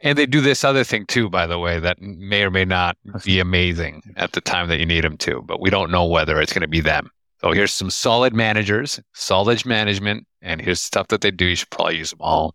[0.00, 2.96] And they do this other thing too, by the way, that may or may not
[3.24, 6.40] be amazing at the time that you need them to, but we don't know whether
[6.40, 7.10] it's going to be them.
[7.42, 11.44] So here's some solid managers, solid management, and here's stuff that they do.
[11.44, 12.54] You should probably use them all,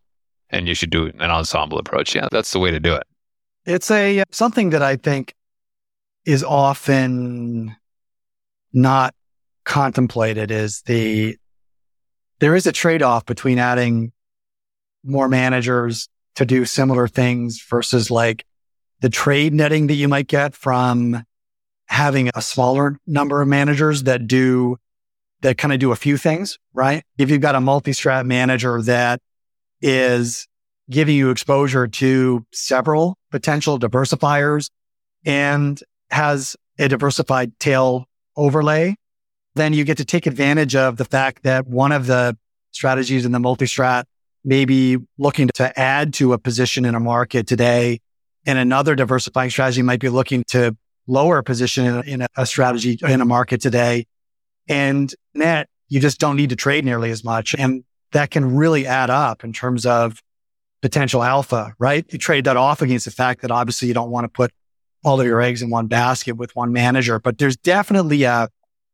[0.49, 2.15] and you should do an ensemble approach.
[2.15, 3.03] Yeah, that's the way to do it.
[3.65, 5.36] It's a uh, something that I think
[6.26, 7.76] is often
[8.74, 9.13] not
[9.63, 11.36] contemplated is the
[12.39, 14.11] there is a trade off between adding
[15.03, 18.45] more managers to do similar things versus like
[19.01, 21.24] the trade netting that you might get from
[21.88, 24.78] having a smaller number of managers that do
[25.41, 27.03] that kind of do a few things, right?
[27.17, 29.19] If you've got a multi-strat manager that
[29.82, 30.47] is
[30.89, 34.69] giving you exposure to several potential diversifiers
[35.26, 35.82] and
[36.12, 38.05] has a diversified tail
[38.36, 38.95] overlay,
[39.55, 42.38] then you get to take advantage of the fact that one of the
[42.72, 44.05] strategies in the multi-strat
[44.43, 47.99] may be looking to add to a position in a market today.
[48.45, 52.45] And another diversifying strategy might be looking to lower a position in a, in a
[52.45, 54.07] strategy in a market today.
[54.68, 57.53] And net, you just don't need to trade nearly as much.
[57.57, 57.84] And
[58.14, 60.22] that can really add up in terms of
[60.82, 62.05] potential alpha, right?
[62.12, 64.51] You trade that off against the fact that obviously you don't want to put
[65.03, 68.49] all of your eggs in one basket with one manager, but there's definitely a,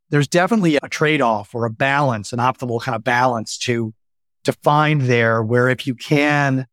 [0.09, 3.93] there's definitely a trade off or a balance, an optimal kind of balance to,
[4.45, 6.65] to find there where if you can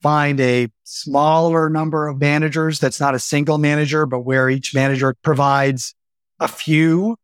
[0.00, 5.14] find a smaller number of managers that's not a single manager, but where each manager
[5.22, 5.94] provides
[6.38, 7.16] a few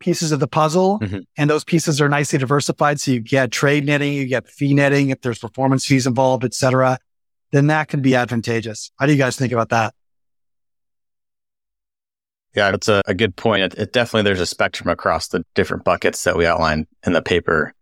[0.00, 1.18] pieces of the puzzle mm-hmm.
[1.36, 2.98] and those pieces are nicely diversified.
[2.98, 6.54] So you get trade netting, you get fee netting, if there's performance fees involved, et
[6.54, 6.98] cetera,
[7.50, 8.90] then that can be advantageous.
[8.98, 9.94] How do you guys think about that?
[12.54, 13.62] Yeah, that's a, a good point.
[13.62, 17.22] It, it, definitely there's a spectrum across the different buckets that we outline in the
[17.22, 17.74] paper.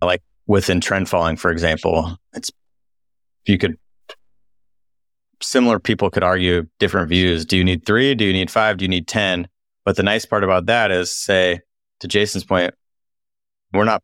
[0.00, 2.50] Like within trend following, for example, it's
[3.46, 3.76] you could
[5.40, 7.44] similar people could argue different views.
[7.44, 8.14] Do you need three?
[8.14, 8.76] Do you need five?
[8.78, 9.48] Do you need ten?
[9.84, 11.60] But the nice part about that is, say,
[12.00, 12.74] to Jason's point,
[13.72, 14.02] we're not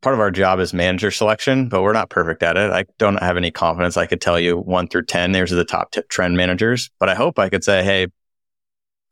[0.00, 2.70] part of our job is manager selection, but we're not perfect at it.
[2.70, 5.90] I don't have any confidence I could tell you one through 10, there's the top
[5.90, 6.90] tip trend managers.
[6.98, 8.06] But I hope I could say, hey,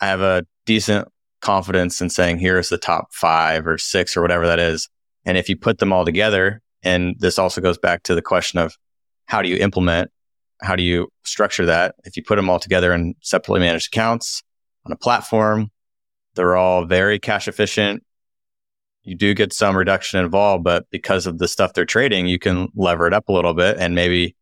[0.00, 1.08] I have a decent
[1.40, 4.88] confidence in saying here's the top five or six or whatever that is.
[5.24, 8.58] And if you put them all together, and this also goes back to the question
[8.58, 8.76] of
[9.26, 10.10] how do you implement?
[10.62, 11.94] How do you structure that?
[12.04, 14.42] If you put them all together in separately managed accounts
[14.86, 15.70] on a platform,
[16.34, 18.02] they're all very cash efficient.
[19.02, 22.68] You do get some reduction involved, but because of the stuff they're trading, you can
[22.74, 23.76] lever it up a little bit.
[23.78, 24.36] And maybe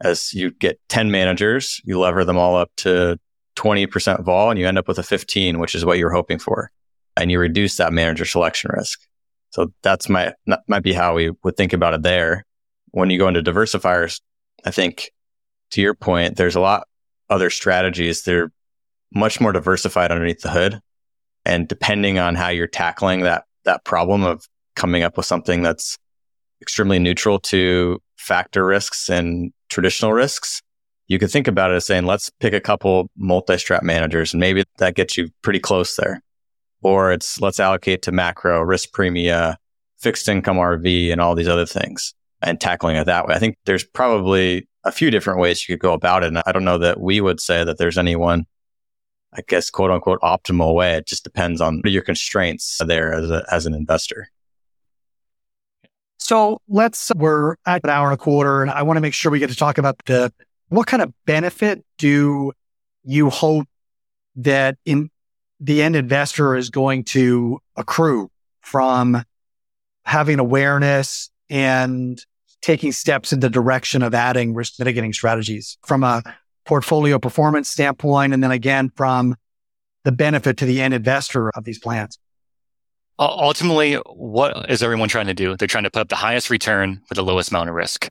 [0.00, 3.18] as you get 10 managers, you lever them all up to
[3.56, 6.70] 20% vol and you end up with a 15, which is what you're hoping for.
[7.16, 9.00] And you reduce that manager selection risk.
[9.50, 12.44] So that's my, that might be how we would think about it there.
[12.90, 14.20] When you go into diversifiers,
[14.64, 15.10] I think
[15.70, 16.86] to your point, there's a lot
[17.30, 18.22] other strategies.
[18.22, 18.50] They're
[19.14, 20.80] much more diversified underneath the hood.
[21.44, 25.98] And depending on how you're tackling that, that problem of coming up with something that's
[26.60, 30.62] extremely neutral to factor risks and traditional risks,
[31.06, 34.64] you could think about it as saying, let's pick a couple multi-strat managers and maybe
[34.78, 36.22] that gets you pretty close there.
[36.82, 39.56] Or it's let's allocate to macro, risk premia,
[39.98, 43.34] fixed income RV and all these other things and tackling it that way.
[43.34, 46.28] I think there's probably a few different ways you could go about it.
[46.28, 48.44] And I don't know that we would say that there's any one,
[49.32, 50.94] I guess, quote unquote, optimal way.
[50.94, 54.28] It just depends on your constraints there as, a, as an investor.
[56.18, 59.30] So let's, we're at an hour and a quarter, and I want to make sure
[59.30, 60.32] we get to talk about the
[60.76, 62.52] what kind of benefit do
[63.04, 63.66] you hope
[64.36, 65.10] that in
[65.60, 68.30] the end investor is going to accrue
[68.60, 69.22] from
[70.04, 72.20] having awareness and
[72.60, 76.22] taking steps in the direction of adding risk mitigating strategies from a
[76.64, 78.32] portfolio performance standpoint.
[78.32, 79.36] And then again, from
[80.04, 82.18] the benefit to the end investor of these plans.
[83.18, 85.56] Ultimately, what is everyone trying to do?
[85.56, 88.08] They're trying to put up the highest return with the lowest amount of risk.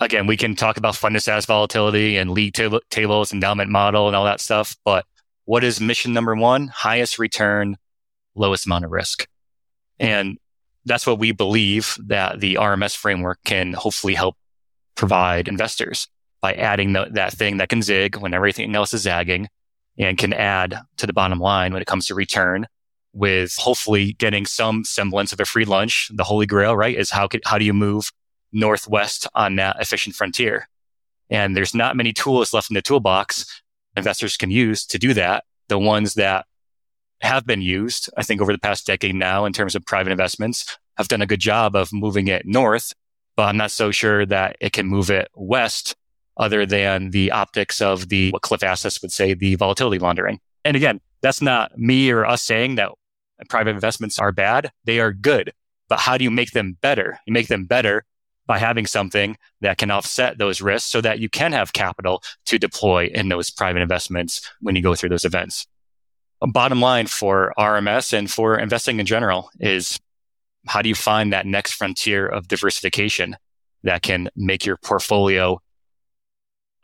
[0.00, 4.06] Again, we can talk about fund to status volatility and league tab- tables, endowment model,
[4.06, 4.76] and all that stuff.
[4.84, 5.04] But
[5.44, 6.68] what is mission number one?
[6.68, 7.76] Highest return,
[8.34, 9.26] lowest amount of risk.
[10.00, 10.06] Hmm.
[10.06, 10.38] And
[10.84, 14.36] that's what we believe that the RMS framework can hopefully help
[14.94, 16.08] provide investors
[16.40, 19.48] by adding the, that thing that can zig when everything else is zagging
[19.98, 22.66] and can add to the bottom line when it comes to return
[23.12, 26.10] with hopefully getting some semblance of a free lunch.
[26.14, 26.96] The holy grail, right?
[26.96, 28.12] Is how, could, how do you move
[28.56, 30.68] northwest on that efficient frontier?
[31.30, 33.62] And there's not many tools left in the toolbox
[33.96, 35.44] investors can use to do that.
[35.68, 36.46] The ones that
[37.20, 40.78] have been used, I think over the past decade now in terms of private investments
[40.96, 42.92] have done a good job of moving it north,
[43.36, 45.96] but I'm not so sure that it can move it west
[46.36, 50.38] other than the optics of the, what Cliff Asness would say, the volatility laundering.
[50.64, 52.92] And again, that's not me or us saying that
[53.48, 54.70] private investments are bad.
[54.84, 55.52] They are good.
[55.88, 57.18] But how do you make them better?
[57.26, 58.04] You make them better
[58.46, 62.58] by having something that can offset those risks so that you can have capital to
[62.58, 65.66] deploy in those private investments when you go through those events.
[66.42, 69.98] A bottom line for RMS and for investing in general is
[70.66, 73.36] how do you find that next frontier of diversification
[73.82, 75.60] that can make your portfolio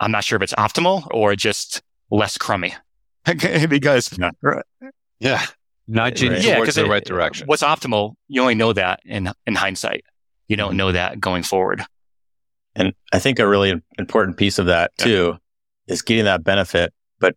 [0.03, 1.81] I'm not sure if it's optimal or just
[2.11, 2.75] less crummy.
[3.25, 4.19] because
[5.21, 5.47] yeah,
[5.87, 6.43] nudging right.
[6.43, 7.47] towards yeah, the right direction.
[7.47, 8.15] What's optimal?
[8.27, 10.05] You only know that in in hindsight.
[10.49, 10.77] You don't mm-hmm.
[10.79, 11.83] know that going forward.
[12.75, 15.39] And I think a really important piece of that too
[15.89, 15.93] yeah.
[15.93, 17.37] is getting that benefit, but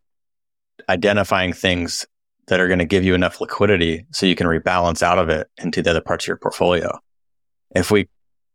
[0.88, 2.06] identifying things
[2.48, 5.48] that are going to give you enough liquidity so you can rebalance out of it
[5.58, 7.00] into the other parts of your portfolio.
[7.76, 8.08] If we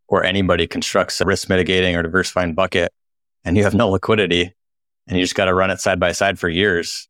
[0.09, 2.93] or anybody constructs a risk mitigating or diversifying bucket
[3.45, 4.53] and you have no liquidity
[5.07, 7.09] and you just got to run it side by side for years,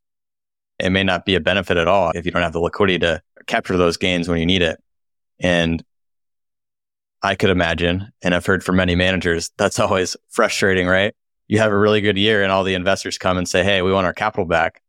[0.78, 3.22] it may not be a benefit at all if you don't have the liquidity to
[3.46, 4.78] capture those gains when you need it.
[5.38, 5.82] And
[7.22, 11.14] I could imagine, and I've heard from many managers, that's always frustrating, right?
[11.48, 13.92] You have a really good year and all the investors come and say, Hey, we
[13.92, 14.82] want our capital back.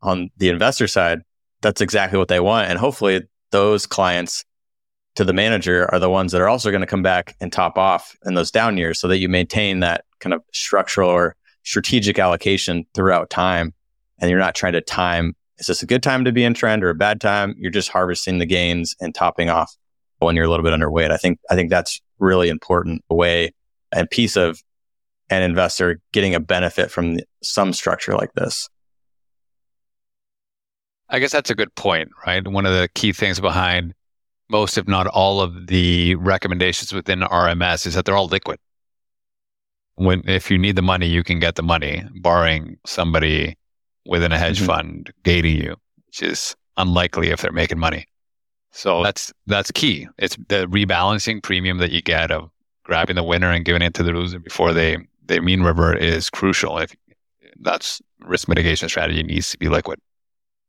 [0.00, 1.22] On the investor side,
[1.60, 2.68] that's exactly what they want.
[2.68, 4.44] And hopefully those clients
[5.16, 7.76] to the manager are the ones that are also going to come back and top
[7.76, 11.34] off in those down years so that you maintain that kind of structural or
[11.64, 13.74] strategic allocation throughout time.
[14.20, 16.84] And you're not trying to time, is this a good time to be in trend
[16.84, 17.54] or a bad time?
[17.58, 19.76] You're just harvesting the gains and topping off
[20.18, 21.10] when you're a little bit underweight.
[21.10, 23.52] I think, I think that's really important a way
[23.92, 24.62] and piece of
[25.30, 28.68] an investor getting a benefit from some structure like this.
[31.10, 32.46] I guess that's a good point, right?
[32.46, 33.94] One of the key things behind
[34.50, 38.58] most, if not all, of the recommendations within RMS is that they're all liquid.
[39.96, 43.56] When if you need the money, you can get the money, barring somebody
[44.06, 44.66] within a hedge mm-hmm.
[44.66, 45.76] fund gating you,
[46.06, 48.06] which is unlikely if they're making money.
[48.70, 50.08] So that's that's key.
[50.18, 52.50] It's the rebalancing premium that you get of
[52.84, 56.30] grabbing the winner and giving it to the loser before they they mean revert is
[56.30, 56.78] crucial.
[56.78, 56.94] If
[57.60, 60.00] that's risk mitigation strategy needs to be liquid,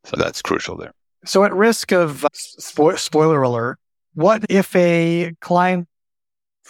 [0.05, 0.93] so that's crucial there.
[1.25, 3.77] So, at risk of uh, spo- spoiler alert,
[4.13, 5.87] what if a client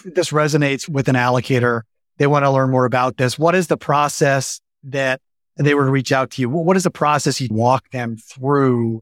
[0.03, 1.81] this resonates with an allocator?
[2.17, 3.39] They want to learn more about this.
[3.39, 5.21] What is the process that
[5.55, 6.49] they were to reach out to you?
[6.49, 9.01] What is the process you walk them through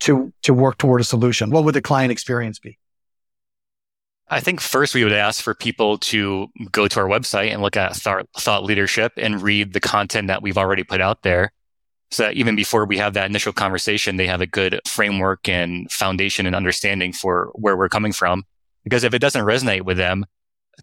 [0.00, 1.50] to to work toward a solution?
[1.50, 2.78] What would the client experience be?
[4.28, 7.76] I think first we would ask for people to go to our website and look
[7.76, 11.52] at thought, leadership and read the content that we've already put out there
[12.10, 15.90] so that even before we have that initial conversation, they have a good framework and
[15.90, 18.44] foundation and understanding for where we're coming from.
[18.82, 20.24] Because if it doesn't resonate with them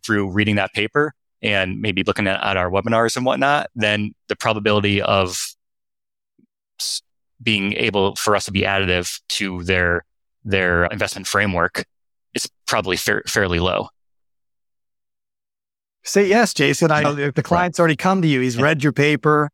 [0.04, 4.36] through reading that paper and maybe looking at, at our webinars and whatnot, then the
[4.36, 5.38] probability of
[7.42, 10.06] being able for us to be additive to their
[10.44, 11.86] their investment framework
[12.34, 13.90] is probably fa- fairly low.
[16.04, 16.92] Say yes, Jason.
[16.92, 18.42] I know the client's already come to you.
[18.42, 19.52] He's read your paper.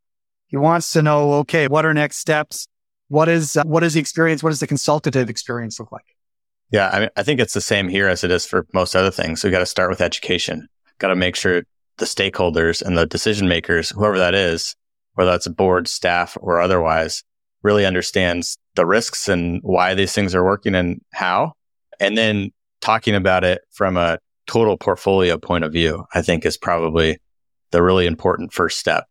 [0.48, 2.70] He wants to know, okay, what are next steps?
[3.10, 4.42] What is, uh, what is the experience?
[4.42, 6.06] What does the consultative experience look like?
[6.72, 6.90] Yeah.
[6.90, 9.44] I mean, I think it's the same here as it is for most other things.
[9.44, 10.70] We got to start with education.
[11.00, 11.64] Got to make sure
[11.98, 14.76] the stakeholders and the decision makers, whoever that is,
[15.16, 17.24] whether that's a board, staff, or otherwise,
[17.64, 21.54] really understands the risks and why these things are working and how.
[22.00, 22.52] And then
[22.82, 27.18] talking about it from a total portfolio point of view, I think is probably
[27.72, 29.06] the really important first step,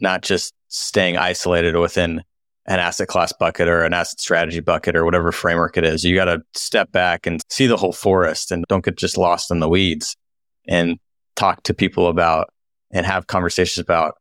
[0.00, 2.22] not just staying isolated within
[2.66, 6.04] an asset class bucket or an asset strategy bucket or whatever framework it is.
[6.04, 9.50] You got to step back and see the whole forest and don't get just lost
[9.50, 10.16] in the weeds
[10.66, 10.98] and
[11.36, 12.48] talk to people about
[12.90, 14.14] and have conversations about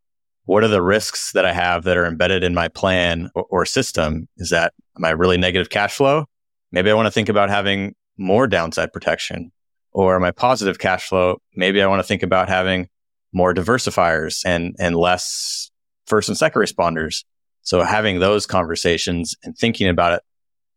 [0.46, 3.66] what are the risks that I have that are embedded in my plan or, or
[3.66, 4.28] system?
[4.38, 6.26] Is that my really negative cash flow?
[6.72, 9.52] Maybe I want to think about having more downside protection
[9.92, 11.38] or my positive cash flow.
[11.56, 12.90] Maybe I want to think about having
[13.32, 15.72] more diversifiers and, and less
[16.06, 17.24] first and second responders.
[17.62, 20.24] So having those conversations and thinking about it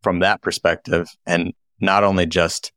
[0.03, 2.73] from that perspective and not only just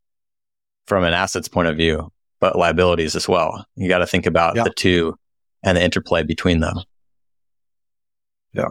[0.87, 3.65] from an assets point of view, but liabilities as well.
[3.75, 4.63] You got to think about yeah.
[4.63, 5.15] the two
[5.63, 6.77] and the interplay between them.
[8.53, 8.69] Yeah.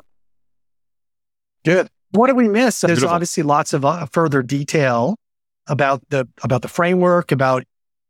[1.65, 1.89] Good.
[2.13, 2.81] What did we miss?
[2.81, 3.15] There's Beautiful.
[3.15, 5.17] obviously lots of uh, further detail
[5.67, 7.65] about the about the framework, about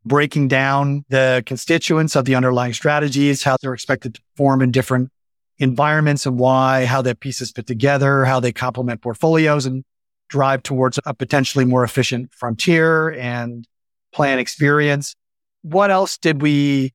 [0.04, 5.10] breaking down the constituents of the underlying strategies, how they're expected to form in different
[5.58, 9.84] environments and why, how the pieces fit together, how they complement portfolios and
[10.28, 13.66] drive towards a potentially more efficient frontier and
[14.12, 15.14] plan experience.
[15.62, 16.92] What else did we,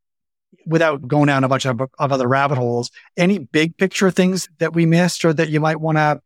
[0.65, 4.73] without going down a bunch of, of other rabbit holes, any big picture things that
[4.73, 6.21] we missed or that you might want to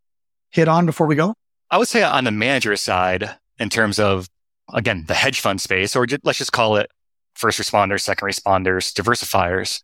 [0.50, 1.34] hit on before we go?
[1.70, 4.30] I would say on the manager side, in terms of,
[4.74, 6.90] again, the hedge fund space, or just, let's just call it
[7.34, 9.82] first responders, second responders, diversifiers.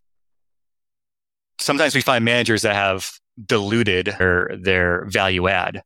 [1.60, 3.12] Sometimes we find managers that have
[3.46, 5.84] diluted their, their value add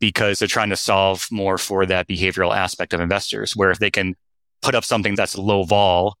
[0.00, 3.90] because they're trying to solve more for that behavioral aspect of investors, where if they
[3.90, 4.16] can
[4.60, 6.16] put up something that's low vol,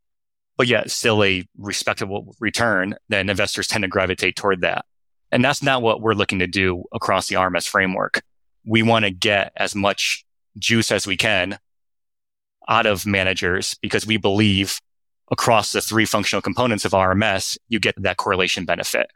[0.62, 4.84] but yet still a respectable return, then investors tend to gravitate toward that.
[5.32, 8.22] And that's not what we're looking to do across the RMS framework.
[8.64, 10.24] We want to get as much
[10.56, 11.58] juice as we can
[12.68, 14.78] out of managers because we believe
[15.32, 19.08] across the three functional components of RMS, you get that correlation benefit.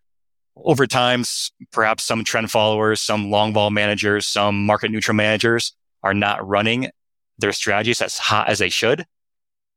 [0.57, 1.23] Over time,
[1.71, 6.91] perhaps some trend followers, some long vol managers, some market neutral managers are not running
[7.39, 9.07] their strategies as hot as they should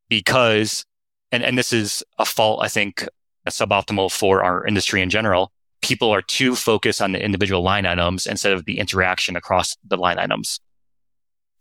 [0.09, 0.83] because,
[1.31, 3.07] and, and this is a fault, I think,
[3.47, 5.51] suboptimal for our industry in general
[5.81, 9.97] people are too focused on the individual line items instead of the interaction across the
[9.97, 10.59] line items.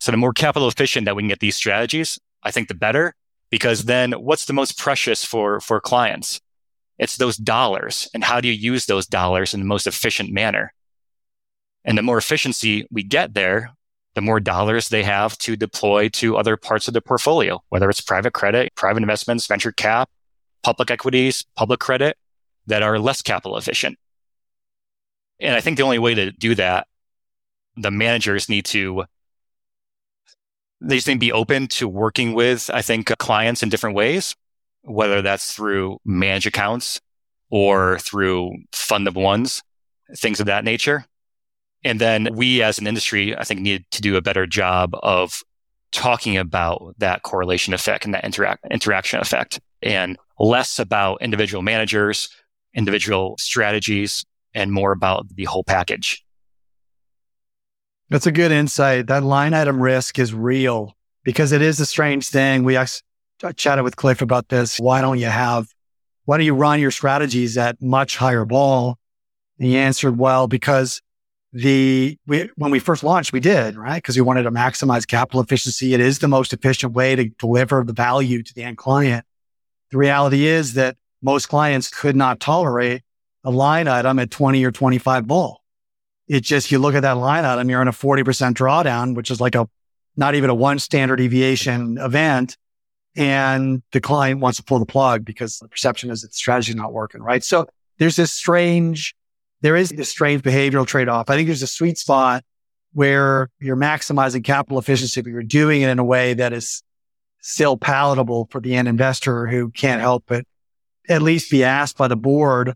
[0.01, 3.15] So the more capital efficient that we can get these strategies, I think the better,
[3.51, 6.41] because then what's the most precious for, for clients?
[6.99, 8.09] It's those dollars.
[8.13, 10.73] And how do you use those dollars in the most efficient manner?
[11.85, 13.71] And the more efficiency we get there,
[14.19, 18.01] the more dollars they have to deploy to other parts of the portfolio, whether it's
[18.01, 20.11] private credit, private investments, venture cap,
[20.65, 22.17] public equities, public credit
[22.67, 23.97] that are less capital efficient.
[25.39, 26.89] And I think the only way to do that,
[27.77, 29.05] the managers need to
[30.81, 34.35] they just need to be open to working with, I think, clients in different ways,
[34.83, 37.01] whether that's through manage accounts
[37.51, 39.63] or through fund of ones,
[40.17, 41.05] things of that nature.
[41.85, 45.43] And then we as an industry, I think need to do a better job of
[45.93, 52.29] talking about that correlation effect and that interact, interaction effect and less about individual managers,
[52.75, 54.25] individual strategies,
[54.55, 56.25] and more about the whole package.
[58.11, 59.07] That's a good insight.
[59.07, 62.65] That line item risk is real because it is a strange thing.
[62.65, 62.79] We
[63.57, 64.79] chatted with Cliff about this.
[64.81, 65.69] Why don't you have,
[66.25, 68.99] why don't you run your strategies at much higher vol?
[69.59, 71.03] And he answered, well, because
[71.59, 73.97] the, we, when we first launched, we did, right?
[73.97, 75.93] Because we wanted to maximize capital efficiency.
[75.93, 79.27] It is the most efficient way to deliver the value to the end client.
[79.91, 83.03] The reality is that most clients could not tolerate
[83.43, 85.63] a line item at 20 or 25 vol.
[86.29, 88.23] It's just, you look at that line item, you're in a 40%
[88.53, 89.69] drawdown, which is like a,
[90.17, 92.57] not even a one standard deviation event.
[93.17, 96.71] And the client wants to pull the plug because the perception is that the strategy
[96.71, 97.43] is not working, right?
[97.43, 97.67] So
[97.99, 99.17] there's this strange,
[99.61, 101.31] there is this strange behavioral trade off.
[101.31, 102.45] I think there's a sweet spot
[102.93, 106.83] where you're maximizing capital efficiency, but you're doing it in a way that is
[107.41, 110.45] still palatable for the end investor who can't help but
[111.09, 112.75] at least be asked by the board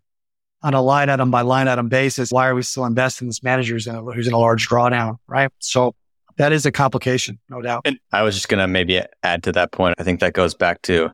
[0.63, 2.31] on a line item by line item basis.
[2.31, 4.69] Why are we still investing in this manager who's in, a, who's in a large
[4.69, 5.17] drawdown?
[5.27, 5.51] Right.
[5.59, 5.95] So
[6.37, 7.83] that is a complication, no doubt.
[7.85, 9.97] And I was just going to maybe add to that point.
[9.99, 11.11] I think that goes back to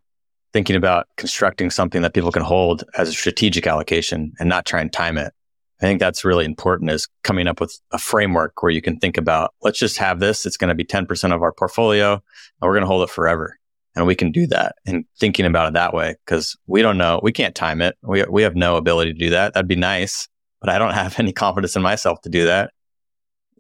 [0.53, 4.81] thinking about constructing something that people can hold as a strategic allocation and not try
[4.81, 5.33] and time it.
[5.81, 9.17] I think that's really important is coming up with a framework where you can think
[9.17, 10.45] about, let's just have this.
[10.45, 12.23] It's going to be 10% of our portfolio and
[12.63, 13.57] we're going to hold it forever.
[13.95, 17.21] And we can do that and thinking about it that way because we don't know.
[17.23, 17.97] We can't time it.
[18.03, 19.55] We, we have no ability to do that.
[19.55, 20.29] That'd be nice,
[20.61, 22.73] but I don't have any confidence in myself to do that.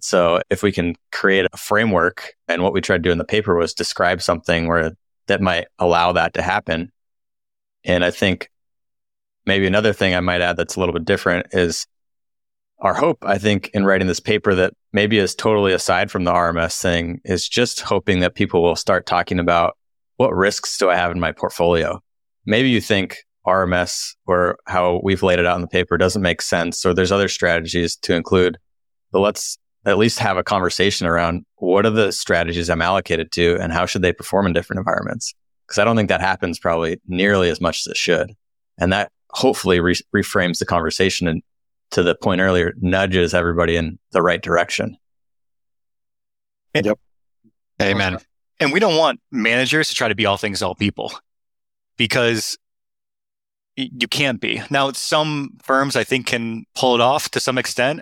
[0.01, 3.24] So if we can create a framework and what we tried to do in the
[3.24, 4.93] paper was describe something where
[5.27, 6.90] that might allow that to happen.
[7.85, 8.51] And I think
[9.47, 11.86] maybe another thing I might add that's a little bit different is
[12.81, 16.33] our hope, I think, in writing this paper that maybe is totally aside from the
[16.33, 19.77] RMS thing is just hoping that people will start talking about
[20.17, 22.01] what risks do I have in my portfolio?
[22.47, 26.43] Maybe you think RMS or how we've laid it out in the paper doesn't make
[26.43, 28.59] sense, or there's other strategies to include.
[29.11, 33.57] But let's at least have a conversation around what are the strategies I'm allocated to
[33.61, 35.35] and how should they perform in different environments?
[35.67, 38.33] Because I don't think that happens probably nearly as much as it should.
[38.79, 41.43] And that hopefully re- reframes the conversation and
[41.90, 44.97] to the point earlier, nudges everybody in the right direction.
[46.74, 46.98] Yep.
[47.81, 48.19] Amen.
[48.60, 51.12] And we don't want managers to try to be all things to all people
[51.97, 52.59] because
[53.77, 54.60] you can't be.
[54.70, 58.01] Now, some firms I think can pull it off to some extent,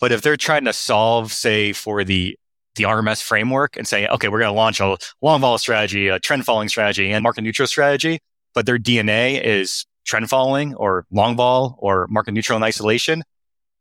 [0.00, 2.36] but if they're trying to solve, say, for the
[2.76, 6.18] the RMS framework and say, okay, we're going to launch a long vol strategy, a
[6.18, 8.20] trend following strategy, and market neutral strategy,
[8.54, 13.22] but their DNA is trend following or long vol or market neutral in isolation,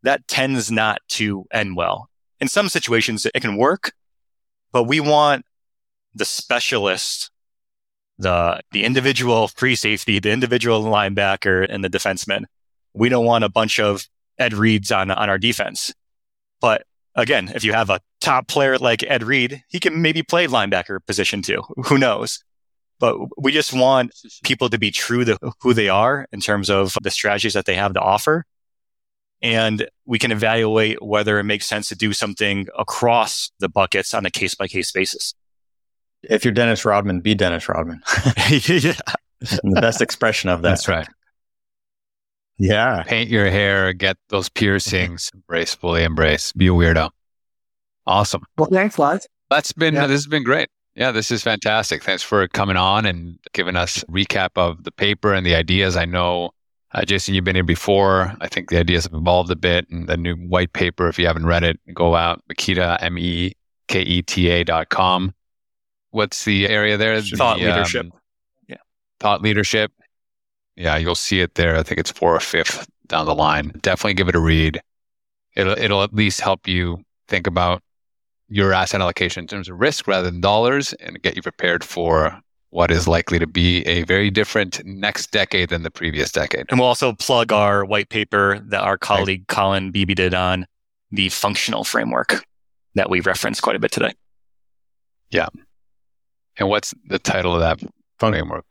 [0.04, 2.10] that tends not to end well.
[2.40, 3.92] In some situations, it can work,
[4.72, 5.46] but we want
[6.14, 7.32] the specialist,
[8.18, 12.44] the, the individual free safety, the individual linebacker and the defenseman.
[12.94, 14.08] We don't want a bunch of
[14.38, 15.94] Ed Reeds on, on our defense.
[16.62, 16.84] But
[17.16, 21.00] again, if you have a top player like Ed Reed, he can maybe play linebacker
[21.06, 21.64] position too.
[21.86, 22.44] Who knows?
[23.00, 24.12] But we just want
[24.44, 27.76] people to be true to who they are in terms of the strategies that they
[27.76, 28.46] have to offer.
[29.42, 34.26] And we can evaluate whether it makes sense to do something across the buckets on
[34.26, 35.34] a case by case basis.
[36.24, 38.02] If you're Dennis Rodman, be Dennis Rodman.
[38.50, 38.94] yeah.
[39.40, 40.70] the best expression of that.
[40.70, 41.08] That's right.
[42.58, 43.04] Yeah.
[43.04, 47.10] Paint your hair, get those piercings, embrace, fully embrace, be a weirdo.
[48.06, 48.44] Awesome.
[48.58, 49.28] Well, thanks, lads.
[49.50, 50.08] That's been, Yeah.
[50.08, 50.68] this has been great.
[50.96, 52.04] Yeah, this is fantastic.
[52.04, 55.96] Thanks for coming on and giving us a recap of the paper and the ideas.
[55.96, 56.52] I know,
[56.92, 58.34] uh, Jason, you've been here before.
[58.42, 59.88] I think the ideas have evolved a bit.
[59.90, 63.54] And the new white paper, if you haven't read it, go out, Meketa, M E
[63.88, 65.34] K E T A dot com.
[66.12, 67.22] What's the area there?
[67.22, 68.08] Thought The, leadership.
[68.68, 68.78] Yeah.
[69.20, 69.92] Thought leadership.
[70.76, 71.78] Yeah, you'll see it there.
[71.78, 73.72] I think it's four or fifth down the line.
[73.82, 74.82] Definitely give it a read.
[75.56, 77.84] It'll it'll at least help you think about
[78.50, 82.40] your asset allocation in terms of risk rather than dollars and get you prepared for
[82.72, 86.66] what is likely to be a very different next decade than the previous decade.
[86.70, 90.66] And we'll also plug our white paper that our colleague Colin Beebe did on
[91.12, 92.46] the functional framework
[92.96, 94.14] that we referenced quite a bit today.
[95.32, 95.48] Yeah.
[96.58, 97.82] And what's the title of that
[98.20, 98.66] framework?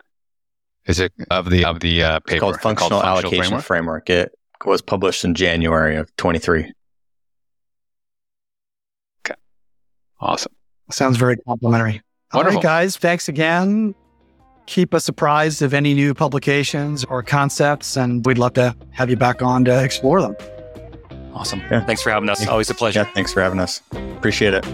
[0.86, 2.34] Is it of the of the uh, paper?
[2.34, 4.08] It's called Functional Allocation framework.
[4.08, 4.32] It
[4.64, 6.72] was published in January of 23.
[10.20, 10.52] Awesome.
[10.90, 12.02] Sounds very complimentary.
[12.32, 12.58] All Wonderful.
[12.58, 12.96] right, guys.
[12.96, 13.94] Thanks again.
[14.66, 19.16] Keep us apprised of any new publications or concepts, and we'd love to have you
[19.16, 20.36] back on to explore them.
[21.32, 21.60] Awesome.
[21.70, 21.84] Yeah.
[21.84, 22.42] Thanks for having us.
[22.42, 22.50] Yeah.
[22.50, 23.00] Always a pleasure.
[23.00, 23.80] Yeah, thanks for having us.
[24.16, 24.64] Appreciate it.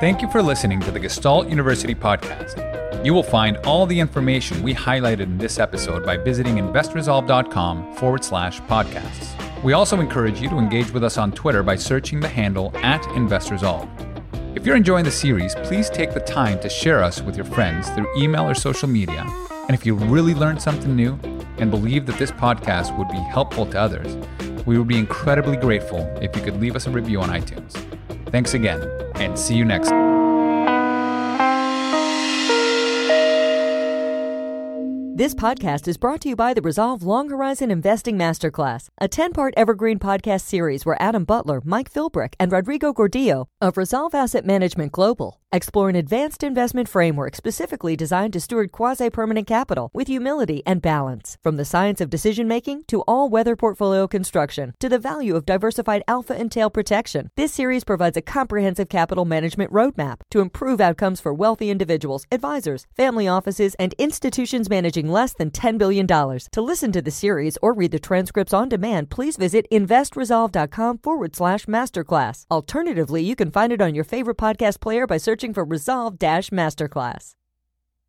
[0.00, 2.60] Thank you for listening to the Gestalt University podcast.
[3.06, 8.24] You will find all the information we highlighted in this episode by visiting investresolve.com forward
[8.24, 9.43] slash podcasts.
[9.64, 13.00] We also encourage you to engage with us on Twitter by searching the handle at
[13.04, 13.88] InvestResolve.
[14.54, 17.88] If you're enjoying the series, please take the time to share us with your friends
[17.88, 19.24] through email or social media.
[19.50, 21.18] And if you really learned something new
[21.56, 24.18] and believe that this podcast would be helpful to others,
[24.66, 27.72] we would be incredibly grateful if you could leave us a review on iTunes.
[28.30, 30.13] Thanks again, and see you next time.
[35.16, 39.32] This podcast is brought to you by the Resolve Long Horizon Investing Masterclass, a 10
[39.32, 44.44] part evergreen podcast series where Adam Butler, Mike Philbrick, and Rodrigo Gordillo of Resolve Asset
[44.44, 50.08] Management Global explore an advanced investment framework specifically designed to steward quasi permanent capital with
[50.08, 51.38] humility and balance.
[51.44, 55.46] From the science of decision making to all weather portfolio construction to the value of
[55.46, 60.80] diversified alpha and tail protection, this series provides a comprehensive capital management roadmap to improve
[60.80, 66.06] outcomes for wealthy individuals, advisors, family offices, and institutions managing less than $10 billion.
[66.06, 71.36] To listen to the series or read the transcripts on demand, please visit investresolve.com forward
[71.36, 72.44] slash masterclass.
[72.50, 76.50] Alternatively, you can find it on your favorite podcast player by searching for Resolve Dash
[76.50, 77.32] Masterclass.